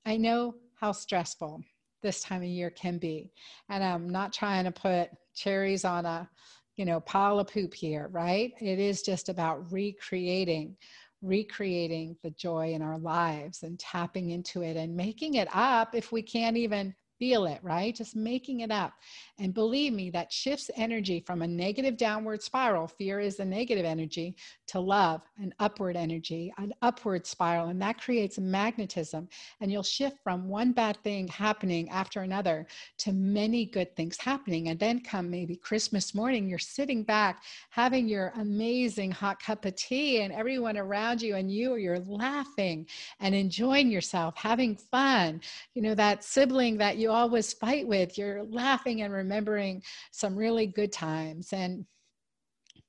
i 0.06 0.16
know 0.16 0.54
how 0.76 0.92
stressful 0.92 1.60
this 2.02 2.20
time 2.20 2.42
of 2.42 2.48
year 2.48 2.70
can 2.70 2.98
be 2.98 3.32
and 3.68 3.82
i'm 3.82 4.08
not 4.08 4.32
trying 4.32 4.64
to 4.64 4.70
put 4.70 5.10
cherries 5.34 5.84
on 5.84 6.06
a 6.06 6.28
you 6.76 6.84
know 6.84 7.00
pile 7.00 7.38
of 7.38 7.48
poop 7.48 7.74
here 7.74 8.08
right? 8.12 8.52
It 8.60 8.78
is 8.78 9.02
just 9.02 9.28
about 9.28 9.70
recreating 9.72 10.76
recreating 11.22 12.16
the 12.22 12.30
joy 12.30 12.72
in 12.72 12.82
our 12.82 12.98
lives 12.98 13.62
and 13.62 13.78
tapping 13.78 14.30
into 14.30 14.62
it 14.62 14.76
and 14.76 14.94
making 14.96 15.34
it 15.34 15.48
up 15.54 15.94
if 15.94 16.10
we 16.12 16.20
can't 16.20 16.56
even 16.56 16.94
feel 17.22 17.44
it, 17.46 17.60
right? 17.62 17.94
Just 17.94 18.16
making 18.16 18.62
it 18.62 18.72
up. 18.72 18.94
And 19.38 19.54
believe 19.54 19.92
me, 19.92 20.10
that 20.10 20.32
shifts 20.32 20.72
energy 20.74 21.22
from 21.24 21.42
a 21.42 21.46
negative 21.46 21.96
downward 21.96 22.42
spiral. 22.42 22.88
Fear 22.88 23.20
is 23.20 23.38
a 23.38 23.44
negative 23.44 23.84
energy 23.84 24.34
to 24.66 24.80
love, 24.80 25.20
an 25.38 25.54
upward 25.60 25.96
energy, 25.96 26.52
an 26.58 26.72
upward 26.82 27.24
spiral. 27.24 27.68
And 27.68 27.80
that 27.80 28.00
creates 28.00 28.40
magnetism. 28.40 29.28
And 29.60 29.70
you'll 29.70 29.84
shift 29.84 30.16
from 30.24 30.48
one 30.48 30.72
bad 30.72 30.98
thing 31.04 31.28
happening 31.28 31.88
after 31.90 32.22
another 32.22 32.66
to 32.98 33.12
many 33.12 33.66
good 33.66 33.94
things 33.94 34.16
happening. 34.16 34.70
And 34.70 34.80
then 34.80 34.98
come 34.98 35.30
maybe 35.30 35.54
Christmas 35.54 36.16
morning, 36.16 36.48
you're 36.48 36.58
sitting 36.58 37.04
back 37.04 37.44
having 37.70 38.08
your 38.08 38.32
amazing 38.40 39.12
hot 39.12 39.40
cup 39.40 39.64
of 39.64 39.76
tea, 39.76 40.22
and 40.22 40.32
everyone 40.32 40.76
around 40.76 41.22
you 41.22 41.36
and 41.36 41.52
you, 41.52 41.76
you're 41.76 42.00
laughing 42.00 42.84
and 43.20 43.32
enjoying 43.32 43.92
yourself, 43.92 44.34
having 44.36 44.74
fun. 44.74 45.40
You 45.74 45.82
know, 45.82 45.94
that 45.94 46.24
sibling 46.24 46.78
that 46.78 46.96
you 46.96 47.11
always 47.12 47.52
fight 47.52 47.86
with 47.86 48.18
you're 48.18 48.44
laughing 48.44 49.02
and 49.02 49.12
remembering 49.12 49.82
some 50.10 50.36
really 50.36 50.66
good 50.66 50.92
times. 50.92 51.52
And 51.52 51.86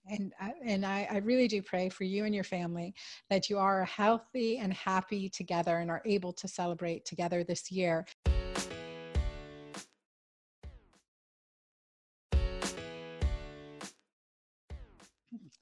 and 0.07 0.33
and 0.65 0.85
I, 0.85 1.07
I, 1.09 1.17
really 1.19 1.47
do 1.47 1.61
pray 1.61 1.87
for 1.87 2.03
you 2.03 2.25
and 2.25 2.35
your 2.35 2.43
family 2.43 2.93
that 3.29 3.49
you 3.49 3.57
are 3.57 3.85
healthy 3.85 4.57
and 4.57 4.73
happy 4.73 5.29
together 5.29 5.77
and 5.77 5.89
are 5.89 6.01
able 6.05 6.33
to 6.33 6.47
celebrate 6.47 7.05
together 7.05 7.43
this 7.45 7.71
year 7.71 8.05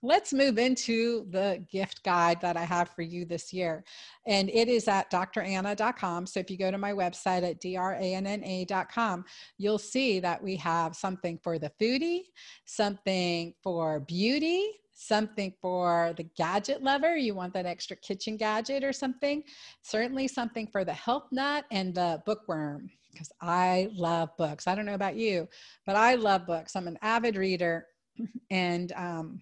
let's 0.02 0.34
move 0.34 0.58
into 0.58 1.26
the 1.30 1.64
gift 1.72 2.04
guide 2.04 2.42
that 2.42 2.58
I 2.58 2.64
have 2.64 2.90
for 2.90 3.02
you 3.02 3.26
this 3.26 3.54
year. 3.54 3.84
And 4.26 4.50
it 4.50 4.68
is 4.68 4.88
at 4.88 5.12
dranna.com. 5.12 6.26
So 6.26 6.40
if 6.40 6.50
you 6.50 6.58
go 6.58 6.72
to 6.72 6.78
my 6.78 6.92
website 6.92 7.44
at 7.44 7.62
dranna.com, 7.62 9.26
you'll 9.58 9.78
see 9.78 10.20
that 10.20 10.44
we 10.44 10.56
have 10.58 10.96
something 10.96 11.40
for 11.44 11.60
the 11.60 11.72
foodie, 11.80 12.24
something 12.66 13.54
for 13.62 14.00
beauty, 14.00 14.72
something 14.94 15.54
for 15.62 16.14
the 16.18 16.24
gadget 16.38 16.84
lover. 16.84 17.16
You 17.16 17.36
want 17.36 17.54
that 17.54 17.66
extra 17.66 17.96
kitchen 17.98 18.38
gadget 18.38 18.84
or 18.84 18.94
something. 18.94 19.44
Certainly 19.82 20.28
something 20.30 20.68
for 20.68 20.84
the 20.84 20.94
health 20.94 21.28
nut 21.32 21.66
and 21.72 21.94
the 21.94 22.22
bookworm 22.26 22.90
because 23.12 23.32
I 23.42 23.90
love 23.94 24.30
books. 24.38 24.68
I 24.68 24.76
don't 24.76 24.86
know 24.86 24.94
about 24.94 25.16
you, 25.16 25.48
but 25.86 25.96
I 25.96 26.16
love 26.16 26.46
books. 26.46 26.76
I'm 26.76 26.88
an 26.88 26.98
avid 27.02 27.36
reader 27.36 27.88
and 28.52 28.92
um, 28.94 29.42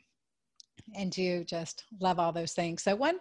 and 0.95 1.11
do 1.11 1.43
just 1.43 1.85
love 1.99 2.19
all 2.19 2.31
those 2.31 2.53
things. 2.53 2.83
So 2.83 2.95
one 2.95 3.19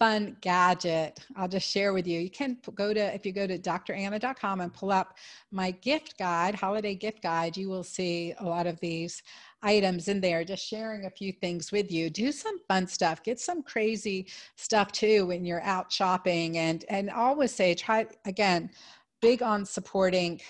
fun 0.00 0.34
gadget 0.40 1.20
I'll 1.36 1.46
just 1.46 1.68
share 1.68 1.92
with 1.92 2.06
you. 2.06 2.20
You 2.20 2.30
can 2.30 2.56
go 2.74 2.94
to, 2.94 3.14
if 3.14 3.26
you 3.26 3.32
go 3.32 3.46
to 3.46 3.58
dranna.com 3.58 4.62
and 4.62 4.72
pull 4.72 4.90
up 4.90 5.18
my 5.52 5.72
gift 5.72 6.18
guide, 6.18 6.54
holiday 6.54 6.94
gift 6.94 7.22
guide, 7.22 7.54
you 7.54 7.68
will 7.68 7.84
see 7.84 8.32
a 8.38 8.44
lot 8.44 8.66
of 8.66 8.80
these 8.80 9.22
items 9.62 10.08
in 10.08 10.22
there, 10.22 10.42
just 10.42 10.66
sharing 10.66 11.04
a 11.04 11.10
few 11.10 11.32
things 11.32 11.70
with 11.70 11.92
you. 11.92 12.08
Do 12.08 12.32
some 12.32 12.58
fun 12.66 12.86
stuff, 12.86 13.22
get 13.22 13.38
some 13.38 13.62
crazy 13.62 14.26
stuff 14.56 14.90
too 14.90 15.26
when 15.26 15.44
you're 15.44 15.62
out 15.62 15.92
shopping 15.92 16.56
and, 16.56 16.86
and 16.88 17.10
always 17.10 17.54
say, 17.54 17.74
try 17.74 18.06
again, 18.24 18.70
big 19.20 19.42
on 19.42 19.66
supporting 19.66 20.40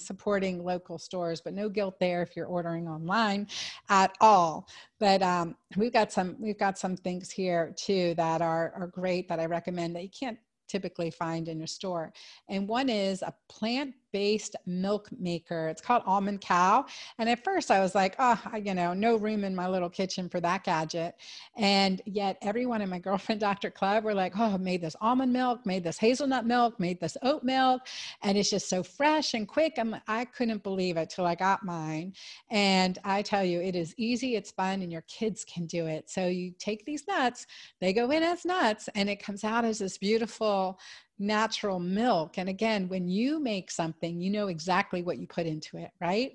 supporting 0.00 0.64
local 0.64 0.98
stores, 0.98 1.40
but 1.40 1.54
no 1.54 1.68
guilt 1.68 1.98
there 2.00 2.22
if 2.22 2.36
you're 2.36 2.46
ordering 2.46 2.88
online 2.88 3.46
at 3.88 4.14
all. 4.20 4.68
But 4.98 5.22
um, 5.22 5.56
we've 5.76 5.92
got 5.92 6.12
some 6.12 6.36
we've 6.38 6.58
got 6.58 6.78
some 6.78 6.96
things 6.96 7.30
here 7.30 7.74
too 7.76 8.14
that 8.16 8.42
are 8.42 8.72
are 8.76 8.86
great 8.88 9.28
that 9.28 9.40
I 9.40 9.46
recommend 9.46 9.96
that 9.96 10.02
you 10.02 10.10
can't 10.10 10.38
typically 10.70 11.10
find 11.10 11.48
in 11.48 11.58
your 11.58 11.66
store. 11.66 12.12
And 12.48 12.68
one 12.68 12.88
is 12.88 13.22
a 13.22 13.34
plant 13.48 13.94
based 14.12 14.56
milk 14.66 15.08
maker. 15.18 15.68
It's 15.68 15.80
called 15.80 16.02
Almond 16.06 16.40
Cow. 16.40 16.84
And 17.18 17.28
at 17.28 17.44
first 17.44 17.70
I 17.70 17.80
was 17.80 17.94
like, 17.94 18.14
oh, 18.18 18.40
I, 18.52 18.58
you 18.58 18.74
know, 18.74 18.92
no 18.92 19.16
room 19.16 19.44
in 19.44 19.54
my 19.54 19.68
little 19.68 19.90
kitchen 19.90 20.28
for 20.28 20.40
that 20.40 20.64
gadget. 20.64 21.14
And 21.56 22.00
yet 22.06 22.38
everyone 22.42 22.82
in 22.82 22.88
my 22.88 22.98
girlfriend 23.10 23.40
Dr. 23.40 23.70
Club 23.70 24.04
were 24.04 24.14
like, 24.14 24.38
oh, 24.38 24.58
made 24.58 24.82
this 24.82 24.96
almond 25.00 25.32
milk, 25.32 25.64
made 25.66 25.84
this 25.84 25.98
hazelnut 25.98 26.46
milk, 26.46 26.78
made 26.78 27.00
this 27.00 27.16
oat 27.22 27.42
milk. 27.42 27.82
And 28.22 28.36
it's 28.36 28.50
just 28.50 28.68
so 28.68 28.82
fresh 28.82 29.34
and 29.34 29.46
quick. 29.46 29.74
I'm, 29.78 29.96
I 30.06 30.24
couldn't 30.24 30.62
believe 30.62 30.96
it 30.96 31.10
till 31.10 31.26
I 31.26 31.34
got 31.34 31.64
mine. 31.64 32.12
And 32.50 32.98
I 33.04 33.22
tell 33.22 33.44
you, 33.44 33.60
it 33.60 33.76
is 33.76 33.94
easy, 33.96 34.36
it's 34.36 34.50
fun, 34.50 34.82
and 34.82 34.92
your 34.92 35.02
kids 35.02 35.44
can 35.44 35.66
do 35.66 35.86
it. 35.86 36.10
So 36.10 36.26
you 36.26 36.52
take 36.58 36.84
these 36.84 37.06
nuts, 37.08 37.46
they 37.80 37.92
go 37.92 38.10
in 38.10 38.22
as 38.22 38.44
nuts, 38.44 38.88
and 38.94 39.08
it 39.08 39.22
comes 39.22 39.44
out 39.44 39.64
as 39.64 39.78
this 39.78 39.98
beautiful 39.98 40.78
natural 41.20 41.78
milk. 41.78 42.38
And 42.38 42.48
again, 42.48 42.88
when 42.88 43.06
you 43.06 43.38
make 43.38 43.70
something, 43.70 44.20
you 44.20 44.30
know 44.30 44.48
exactly 44.48 45.02
what 45.02 45.18
you 45.18 45.26
put 45.26 45.46
into 45.46 45.76
it, 45.76 45.90
right? 46.00 46.32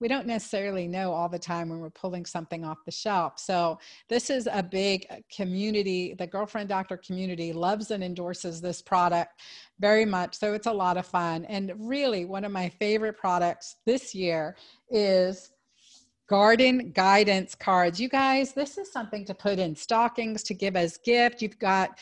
We 0.00 0.08
don't 0.08 0.26
necessarily 0.26 0.88
know 0.88 1.12
all 1.12 1.28
the 1.28 1.38
time 1.38 1.68
when 1.68 1.78
we're 1.78 1.90
pulling 1.90 2.26
something 2.26 2.64
off 2.64 2.84
the 2.84 2.90
shelf. 2.90 3.38
So, 3.38 3.78
this 4.08 4.30
is 4.30 4.48
a 4.50 4.62
big 4.62 5.06
uh, 5.08 5.16
community. 5.34 6.14
The 6.18 6.26
Girlfriend 6.26 6.68
Doctor 6.68 6.96
community 6.96 7.52
loves 7.52 7.92
and 7.92 8.02
endorses 8.02 8.60
this 8.60 8.82
product 8.82 9.40
very 9.78 10.04
much. 10.04 10.36
So, 10.36 10.52
it's 10.52 10.66
a 10.66 10.72
lot 10.72 10.96
of 10.96 11.06
fun. 11.06 11.44
And 11.44 11.72
really, 11.78 12.24
one 12.24 12.44
of 12.44 12.50
my 12.50 12.68
favorite 12.68 13.16
products 13.16 13.76
this 13.86 14.14
year 14.14 14.56
is 14.90 15.52
garden 16.28 16.90
guidance 16.92 17.54
cards. 17.54 18.00
You 18.00 18.08
guys, 18.08 18.52
this 18.52 18.78
is 18.78 18.90
something 18.90 19.24
to 19.26 19.34
put 19.34 19.58
in 19.58 19.76
stockings 19.76 20.42
to 20.44 20.54
give 20.54 20.76
as 20.76 20.98
gift. 20.98 21.42
You've 21.42 21.58
got 21.58 21.98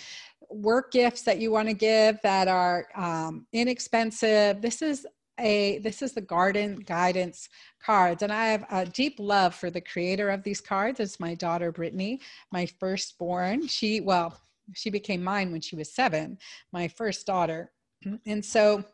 work 0.55 0.93
gifts 0.93 1.23
that 1.23 1.39
you 1.39 1.51
want 1.51 1.69
to 1.69 1.75
give 1.75 2.21
that 2.23 2.49
are 2.49 2.87
um, 2.95 3.47
inexpensive. 3.53 4.61
This 4.61 4.83
is 4.83 5.07
a 5.41 5.79
this 5.79 6.03
is 6.03 6.13
the 6.13 6.21
garden 6.21 6.77
guidance 6.77 7.49
cards. 7.83 8.23
And 8.23 8.33
i 8.33 8.47
have 8.47 8.65
a 8.71 8.85
deep 8.85 9.17
love 9.19 9.55
for 9.55 9.71
the 9.71 9.81
creator 9.81 10.31
of 10.31 10.43
these 10.43 10.61
cards. 10.61 11.01
It's 11.01 11.19
my 11.19 11.35
daughter 11.35 11.73
brittany 11.73 12.21
my 12.53 12.67
firstborn. 12.67 13.67
She 13.67 14.01
well 14.01 14.39
she 14.75 14.91
became 14.91 15.23
mine 15.23 15.51
when 15.51 15.61
she 15.61 15.77
was 15.77 15.95
seven 15.95 16.39
my 16.73 16.89
first 16.89 17.27
daughter. 17.27 17.73
And 18.27 18.45
so 18.45 18.85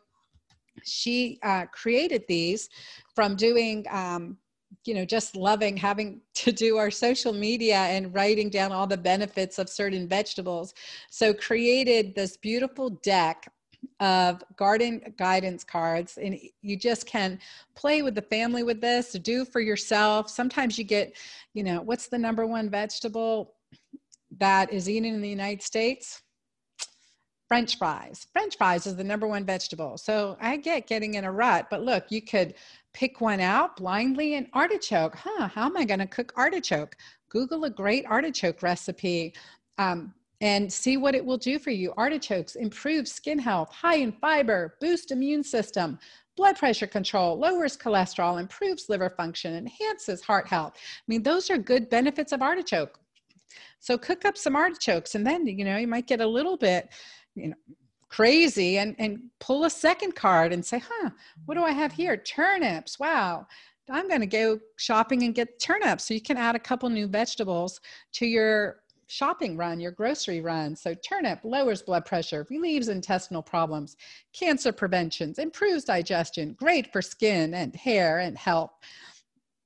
she 0.83 1.39
uh, 1.43 1.65
created 1.67 2.23
these 2.27 2.69
from 3.15 3.35
doing 3.35 3.85
um, 3.89 4.37
you 4.85 4.93
know 4.93 5.05
just 5.05 5.35
loving 5.35 5.75
having 5.75 6.21
to 6.33 6.51
do 6.51 6.77
our 6.77 6.91
social 6.91 7.33
media 7.33 7.77
and 7.77 8.13
writing 8.13 8.49
down 8.49 8.71
all 8.71 8.87
the 8.87 8.97
benefits 8.97 9.59
of 9.59 9.69
certain 9.69 10.07
vegetables 10.07 10.73
so 11.09 11.33
created 11.33 12.15
this 12.15 12.37
beautiful 12.37 12.89
deck 13.03 13.51
of 14.01 14.43
garden 14.55 15.01
guidance 15.17 15.63
cards 15.63 16.17
and 16.17 16.37
you 16.61 16.75
just 16.77 17.05
can 17.05 17.39
play 17.75 18.01
with 18.01 18.13
the 18.13 18.21
family 18.21 18.63
with 18.63 18.81
this 18.81 19.11
to 19.11 19.19
do 19.19 19.45
for 19.45 19.61
yourself 19.61 20.29
sometimes 20.29 20.77
you 20.77 20.83
get 20.83 21.15
you 21.53 21.63
know 21.63 21.81
what's 21.81 22.07
the 22.07 22.17
number 22.17 22.45
one 22.45 22.69
vegetable 22.69 23.53
that 24.37 24.71
is 24.71 24.89
eaten 24.89 25.13
in 25.13 25.21
the 25.21 25.29
united 25.29 25.61
states 25.61 26.21
French 27.49 27.79
fries. 27.79 28.27
French 28.31 28.57
fries 28.57 28.85
is 28.85 28.95
the 28.95 29.03
number 29.03 29.27
one 29.27 29.43
vegetable. 29.43 29.97
So 29.97 30.37
I 30.39 30.55
get 30.57 30.85
getting 30.85 31.15
in 31.15 31.23
a 31.23 31.31
rut, 31.31 31.65
but 31.71 31.81
look, 31.81 32.05
you 32.09 32.21
could 32.21 32.53
pick 32.93 33.21
one 33.21 33.39
out 33.39 33.77
blindly 33.77 34.35
and 34.35 34.47
artichoke. 34.53 35.15
Huh, 35.15 35.47
how 35.47 35.65
am 35.65 35.77
I 35.77 35.85
going 35.85 35.99
to 35.99 36.07
cook 36.07 36.33
artichoke? 36.35 36.95
Google 37.29 37.65
a 37.65 37.69
great 37.69 38.05
artichoke 38.05 38.61
recipe. 38.63 39.33
Um, 39.77 40.13
and 40.41 40.71
see 40.71 40.97
what 40.97 41.15
it 41.15 41.25
will 41.25 41.37
do 41.37 41.59
for 41.59 41.71
you. 41.71 41.93
Artichokes 41.97 42.55
improve 42.55 43.07
skin 43.07 43.37
health, 43.37 43.71
high 43.73 43.97
in 43.97 44.11
fiber, 44.11 44.75
boost 44.79 45.11
immune 45.11 45.43
system, 45.43 45.99
blood 46.37 46.57
pressure 46.57 46.87
control, 46.87 47.37
lowers 47.37 47.75
cholesterol, 47.75 48.39
improves 48.39 48.87
liver 48.87 49.09
function, 49.09 49.55
enhances 49.55 50.21
heart 50.21 50.47
health. 50.47 50.73
I 50.75 51.03
mean, 51.07 51.23
those 51.23 51.49
are 51.49 51.57
good 51.57 51.89
benefits 51.89 52.31
of 52.31 52.41
artichoke. 52.41 52.97
So 53.79 53.97
cook 53.97 54.23
up 54.25 54.37
some 54.37 54.55
artichokes 54.55 55.15
and 55.15 55.27
then, 55.27 55.45
you 55.45 55.65
know, 55.65 55.77
you 55.77 55.87
might 55.87 56.07
get 56.07 56.21
a 56.21 56.27
little 56.27 56.57
bit, 56.57 56.89
you 57.35 57.49
know, 57.49 57.55
crazy 58.09 58.79
and, 58.79 58.95
and 58.99 59.21
pull 59.39 59.65
a 59.65 59.69
second 59.69 60.15
card 60.15 60.51
and 60.51 60.65
say, 60.65 60.81
huh, 60.85 61.09
what 61.45 61.55
do 61.55 61.63
I 61.63 61.71
have 61.71 61.91
here? 61.91 62.17
Turnips. 62.17 62.99
Wow. 62.99 63.47
I'm 63.89 64.07
going 64.07 64.21
to 64.21 64.27
go 64.27 64.59
shopping 64.77 65.23
and 65.23 65.33
get 65.33 65.59
turnips. 65.59 66.05
So 66.07 66.13
you 66.13 66.21
can 66.21 66.37
add 66.37 66.55
a 66.55 66.59
couple 66.59 66.89
new 66.89 67.07
vegetables 67.07 67.81
to 68.13 68.25
your 68.25 68.81
shopping 69.07 69.57
run, 69.57 69.79
your 69.79 69.91
grocery 69.91 70.39
run. 70.39 70.75
So 70.75 70.93
turnip 70.93 71.39
lowers 71.43 71.81
blood 71.81 72.05
pressure, 72.05 72.45
relieves 72.49 72.89
intestinal 72.89 73.41
problems, 73.41 73.97
cancer 74.33 74.71
preventions, 74.71 75.39
improves 75.39 75.83
digestion, 75.83 76.53
great 76.53 76.91
for 76.93 77.01
skin 77.01 77.55
and 77.55 77.75
hair 77.75 78.19
and 78.19 78.37
health, 78.37 78.71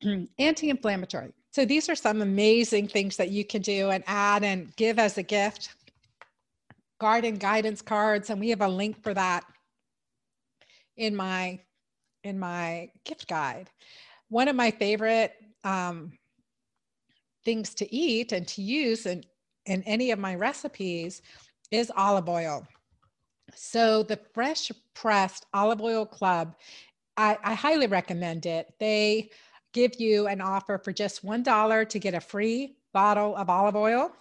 anti-inflammatory. 0.40 1.34
So 1.52 1.66
these 1.66 1.90
are 1.90 1.96
some 1.96 2.22
amazing 2.22 2.88
things 2.88 3.18
that 3.18 3.30
you 3.30 3.46
can 3.46 3.62
do 3.62 3.90
and 3.90 4.04
add 4.08 4.44
and 4.44 4.74
give 4.78 4.98
as 4.98 5.18
a 5.18 5.24
gift. 5.24 5.76
Garden 7.00 7.36
guidance 7.36 7.82
cards, 7.82 8.30
and 8.30 8.40
we 8.40 8.50
have 8.50 8.62
a 8.62 8.68
link 8.68 9.02
for 9.04 9.14
that 9.14 9.44
in 10.98 11.16
my 11.16 11.60
in 12.24 12.40
my 12.40 12.90
gift 13.04 13.28
guide. 13.28 13.70
One 14.30 14.48
of 14.48 14.56
my 14.56 14.72
favorite 14.72 15.34
um, 15.64 16.14
things 17.44 17.74
to 17.76 17.94
eat 17.94 18.32
and 18.32 18.48
to 18.48 18.62
use 18.62 19.06
in, 19.06 19.24
in 19.66 19.84
any 19.84 20.12
of 20.12 20.20
my 20.20 20.36
recipes 20.36 21.22
is 21.72 21.92
olive 21.96 22.30
oil. 22.30 22.66
So 23.56 24.04
the 24.04 24.20
Fresh 24.34 24.72
Pressed 24.94 25.46
Olive 25.54 25.82
Oil 25.82 26.06
Club, 26.06 26.56
I, 27.18 27.38
I 27.44 27.54
highly 27.54 27.88
recommend 27.88 28.46
it. 28.46 28.74
They 28.80 29.30
give 29.74 30.00
you 30.00 30.28
an 30.28 30.40
offer 30.42 30.78
for 30.78 30.94
just 30.94 31.26
$1 31.26 31.90
to 31.90 32.00
get 32.00 32.14
a 32.14 32.22
free 32.22 32.78
bottle 32.94 33.36
of 33.36 33.50
olive 33.50 33.76
oil. 33.76 34.12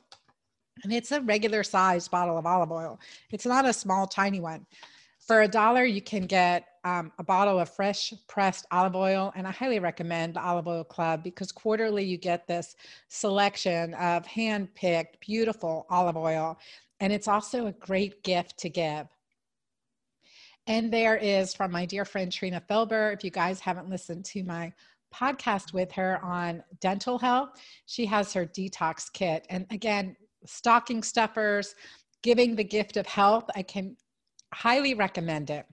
And 0.85 0.93
it's 0.93 1.13
a 1.13 1.21
regular 1.21 1.63
sized 1.63 2.11
bottle 2.11 2.39
of 2.39 2.47
olive 2.47 2.73
oil. 2.73 2.99
It's 3.31 3.47
not 3.47 3.65
a 3.67 3.73
small, 3.73 4.07
tiny 4.07 4.41
one. 4.41 4.67
For 5.19 5.43
a 5.43 5.49
dollar, 5.49 5.85
you 5.85 6.03
can 6.03 6.27
get 6.27 6.67
um, 6.85 7.13
a 7.19 7.23
bottle 7.23 7.61
of 7.61 7.69
fresh 7.69 8.13
pressed 8.27 8.67
olive 8.73 8.97
oil. 8.97 9.33
And 9.37 9.47
I 9.47 9.53
highly 9.53 9.79
recommend 9.79 10.35
the 10.35 10.43
Olive 10.43 10.67
Oil 10.67 10.85
Club 10.85 11.23
because 11.23 11.53
quarterly 11.53 12.05
you 12.05 12.17
get 12.17 12.47
this 12.47 12.75
selection 13.09 13.95
of 13.95 14.27
hand 14.27 14.75
picked, 14.75 15.21
beautiful 15.21 15.87
olive 15.91 16.17
oil. 16.17 16.59
And 16.99 17.13
it's 17.13 17.29
also 17.29 17.67
a 17.67 17.73
great 17.73 18.25
gift 18.25 18.59
to 18.59 18.69
give. 18.69 19.07
And 20.67 20.93
there 20.93 21.17
is 21.17 21.55
from 21.55 21.73
my 21.73 21.87
dear 21.87 22.05
friend 22.05 22.33
Trina 22.33 22.63
Felber. 22.69 23.13
If 23.13 23.25
you 23.25 23.31
guys 23.31 23.61
haven't 23.61 23.91
listened 23.91 24.25
to 24.27 24.43
my 24.45 24.73
podcast 25.13 25.73
with 25.73 25.93
her 25.93 26.25
on 26.25 26.63
dental 26.81 27.19
health, 27.19 27.51
she 27.87 28.07
has 28.07 28.33
her 28.33 28.47
detox 28.47 29.13
kit. 29.13 29.47
And 29.51 29.67
again, 29.71 30.17
stocking 30.45 31.03
stuffers, 31.03 31.75
giving 32.23 32.55
the 32.55 32.65
gift 32.65 32.97
of 32.97 33.07
health. 33.07 33.45
I 33.55 33.63
can 33.63 33.97
highly 34.53 34.95
recommend 34.95 35.51
it. 35.51 35.67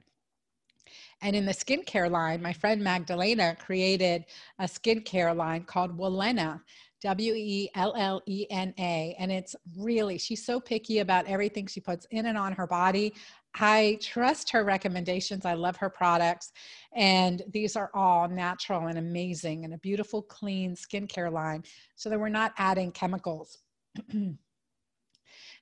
And 1.21 1.35
in 1.35 1.45
the 1.45 1.51
skincare 1.51 2.09
line, 2.09 2.41
my 2.41 2.53
friend 2.53 2.81
Magdalena 2.81 3.55
created 3.59 4.25
a 4.59 4.63
skincare 4.63 5.35
line 5.35 5.63
called 5.63 5.97
Wellena, 5.97 6.61
W 7.01 7.33
E 7.33 7.69
L 7.75 7.93
L 7.97 8.21
E 8.25 8.45
N 8.49 8.73
A. 8.77 9.15
And 9.19 9.31
it's 9.31 9.55
really, 9.77 10.17
she's 10.17 10.45
so 10.45 10.59
picky 10.59 10.99
about 10.99 11.27
everything 11.27 11.67
she 11.67 11.79
puts 11.79 12.05
in 12.11 12.27
and 12.27 12.37
on 12.37 12.53
her 12.53 12.67
body. 12.67 13.13
I 13.55 13.97
trust 14.01 14.51
her 14.51 14.63
recommendations. 14.63 15.45
I 15.45 15.53
love 15.53 15.75
her 15.77 15.89
products. 15.89 16.51
And 16.93 17.41
these 17.51 17.75
are 17.75 17.89
all 17.93 18.27
natural 18.27 18.87
and 18.87 18.97
amazing 18.97 19.65
and 19.65 19.73
a 19.73 19.77
beautiful, 19.79 20.21
clean 20.21 20.75
skincare 20.75 21.31
line 21.31 21.63
so 21.95 22.09
that 22.09 22.19
we're 22.19 22.29
not 22.29 22.53
adding 22.57 22.91
chemicals. 22.91 23.57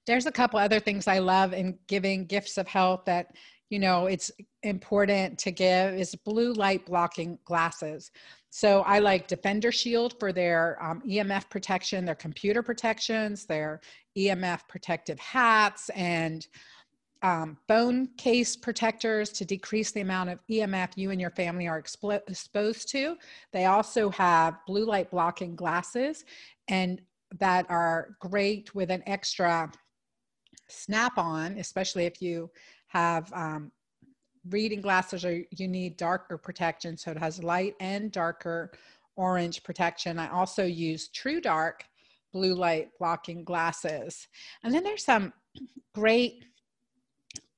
There's 0.07 0.25
a 0.25 0.31
couple 0.31 0.57
other 0.57 0.79
things 0.79 1.07
I 1.07 1.19
love 1.19 1.53
in 1.53 1.77
giving 1.87 2.25
gifts 2.25 2.57
of 2.57 2.67
health 2.67 3.01
that 3.05 3.35
you 3.69 3.77
know 3.77 4.05
it's 4.05 4.31
important 4.63 5.37
to 5.39 5.51
give 5.51 5.93
is 5.93 6.15
blue 6.15 6.53
light 6.53 6.85
blocking 6.85 7.37
glasses. 7.43 8.11
So 8.49 8.81
i 8.83 8.99
like 8.99 9.27
defender 9.27 9.71
shield 9.71 10.17
for 10.19 10.31
their 10.31 10.81
um, 10.81 11.01
emf 11.07 11.49
protection 11.49 12.05
their 12.05 12.15
computer 12.15 12.63
protections 12.63 13.45
their 13.45 13.81
emf 14.17 14.61
protective 14.69 15.19
hats 15.19 15.89
and 15.89 16.47
um, 17.21 17.57
bone 17.67 18.07
case 18.17 18.55
protectors 18.55 19.31
to 19.31 19.43
decrease 19.43 19.91
the 19.91 20.01
amount 20.01 20.29
of 20.29 20.39
emf 20.49 20.91
you 20.95 21.11
and 21.11 21.19
your 21.19 21.31
family 21.31 21.67
are 21.67 21.81
expo- 21.81 22.21
exposed 22.29 22.89
to. 22.91 23.17
They 23.51 23.65
also 23.65 24.09
have 24.11 24.59
blue 24.65 24.85
light 24.85 25.11
blocking 25.11 25.55
glasses 25.55 26.23
and 26.69 27.01
that 27.39 27.65
are 27.69 28.15
great 28.21 28.73
with 28.73 28.89
an 28.89 29.03
extra 29.05 29.69
snap 30.69 31.17
on 31.17 31.57
especially 31.57 32.05
if 32.05 32.21
you 32.21 32.49
have 32.87 33.31
um, 33.33 33.71
reading 34.49 34.81
glasses 34.81 35.25
or 35.25 35.43
you 35.51 35.67
need 35.67 35.97
darker 35.97 36.37
protection. 36.37 36.97
So 36.97 37.11
it 37.11 37.17
has 37.17 37.43
light 37.43 37.75
and 37.79 38.11
darker 38.11 38.71
orange 39.15 39.63
protection. 39.63 40.19
I 40.19 40.29
also 40.29 40.63
use 40.63 41.09
True 41.09 41.41
Dark 41.41 41.83
blue 42.33 42.53
light 42.53 42.89
blocking 42.99 43.43
glasses. 43.43 44.27
And 44.63 44.73
then 44.73 44.83
there's 44.83 45.03
some 45.03 45.33
great 45.95 46.45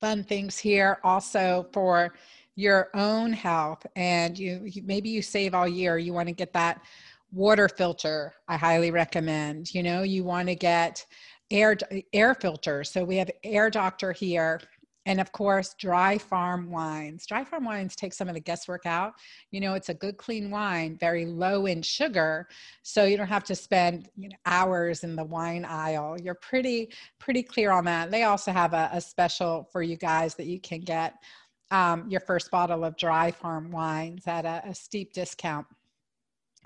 fun 0.00 0.24
things 0.24 0.58
here 0.58 0.98
also 1.04 1.68
for 1.72 2.14
your 2.56 2.88
own 2.94 3.32
health 3.32 3.86
and 3.96 4.38
you, 4.38 4.62
you 4.64 4.82
maybe 4.82 5.08
you 5.08 5.22
save 5.22 5.54
all 5.54 5.68
year 5.68 5.98
you 5.98 6.12
want 6.12 6.26
to 6.28 6.34
get 6.34 6.52
that 6.52 6.82
water 7.32 7.68
filter 7.68 8.34
i 8.48 8.56
highly 8.56 8.90
recommend 8.90 9.72
you 9.72 9.82
know 9.82 10.02
you 10.02 10.24
want 10.24 10.48
to 10.48 10.54
get 10.54 11.06
air 11.50 11.76
air 12.12 12.34
filter. 12.34 12.84
So 12.84 13.04
we 13.04 13.16
have 13.16 13.30
air 13.44 13.70
doctor 13.70 14.12
here 14.12 14.60
and 15.06 15.20
of 15.20 15.32
course 15.32 15.74
dry 15.78 16.18
farm 16.18 16.70
wines. 16.70 17.26
Dry 17.26 17.44
farm 17.44 17.64
wines 17.64 17.96
take 17.96 18.12
some 18.12 18.28
of 18.28 18.34
the 18.34 18.40
guesswork 18.40 18.86
out. 18.86 19.14
You 19.50 19.60
know 19.60 19.74
it's 19.74 19.88
a 19.88 19.94
good 19.94 20.16
clean 20.16 20.50
wine 20.50 20.96
very 20.98 21.26
low 21.26 21.66
in 21.66 21.82
sugar. 21.82 22.48
So 22.82 23.04
you 23.04 23.16
don't 23.16 23.26
have 23.26 23.44
to 23.44 23.54
spend 23.54 24.08
you 24.16 24.28
know, 24.28 24.36
hours 24.46 25.02
in 25.02 25.16
the 25.16 25.24
wine 25.24 25.64
aisle. 25.64 26.16
You're 26.20 26.34
pretty 26.34 26.92
pretty 27.18 27.42
clear 27.42 27.70
on 27.72 27.84
that. 27.86 28.10
They 28.10 28.24
also 28.24 28.52
have 28.52 28.74
a, 28.74 28.90
a 28.92 29.00
special 29.00 29.68
for 29.72 29.82
you 29.82 29.96
guys 29.96 30.34
that 30.36 30.46
you 30.46 30.60
can 30.60 30.80
get 30.80 31.14
um, 31.70 32.08
your 32.08 32.20
first 32.20 32.50
bottle 32.50 32.84
of 32.84 32.96
dry 32.96 33.30
farm 33.30 33.70
wines 33.70 34.26
at 34.26 34.44
a, 34.44 34.62
a 34.66 34.74
steep 34.74 35.12
discount 35.12 35.66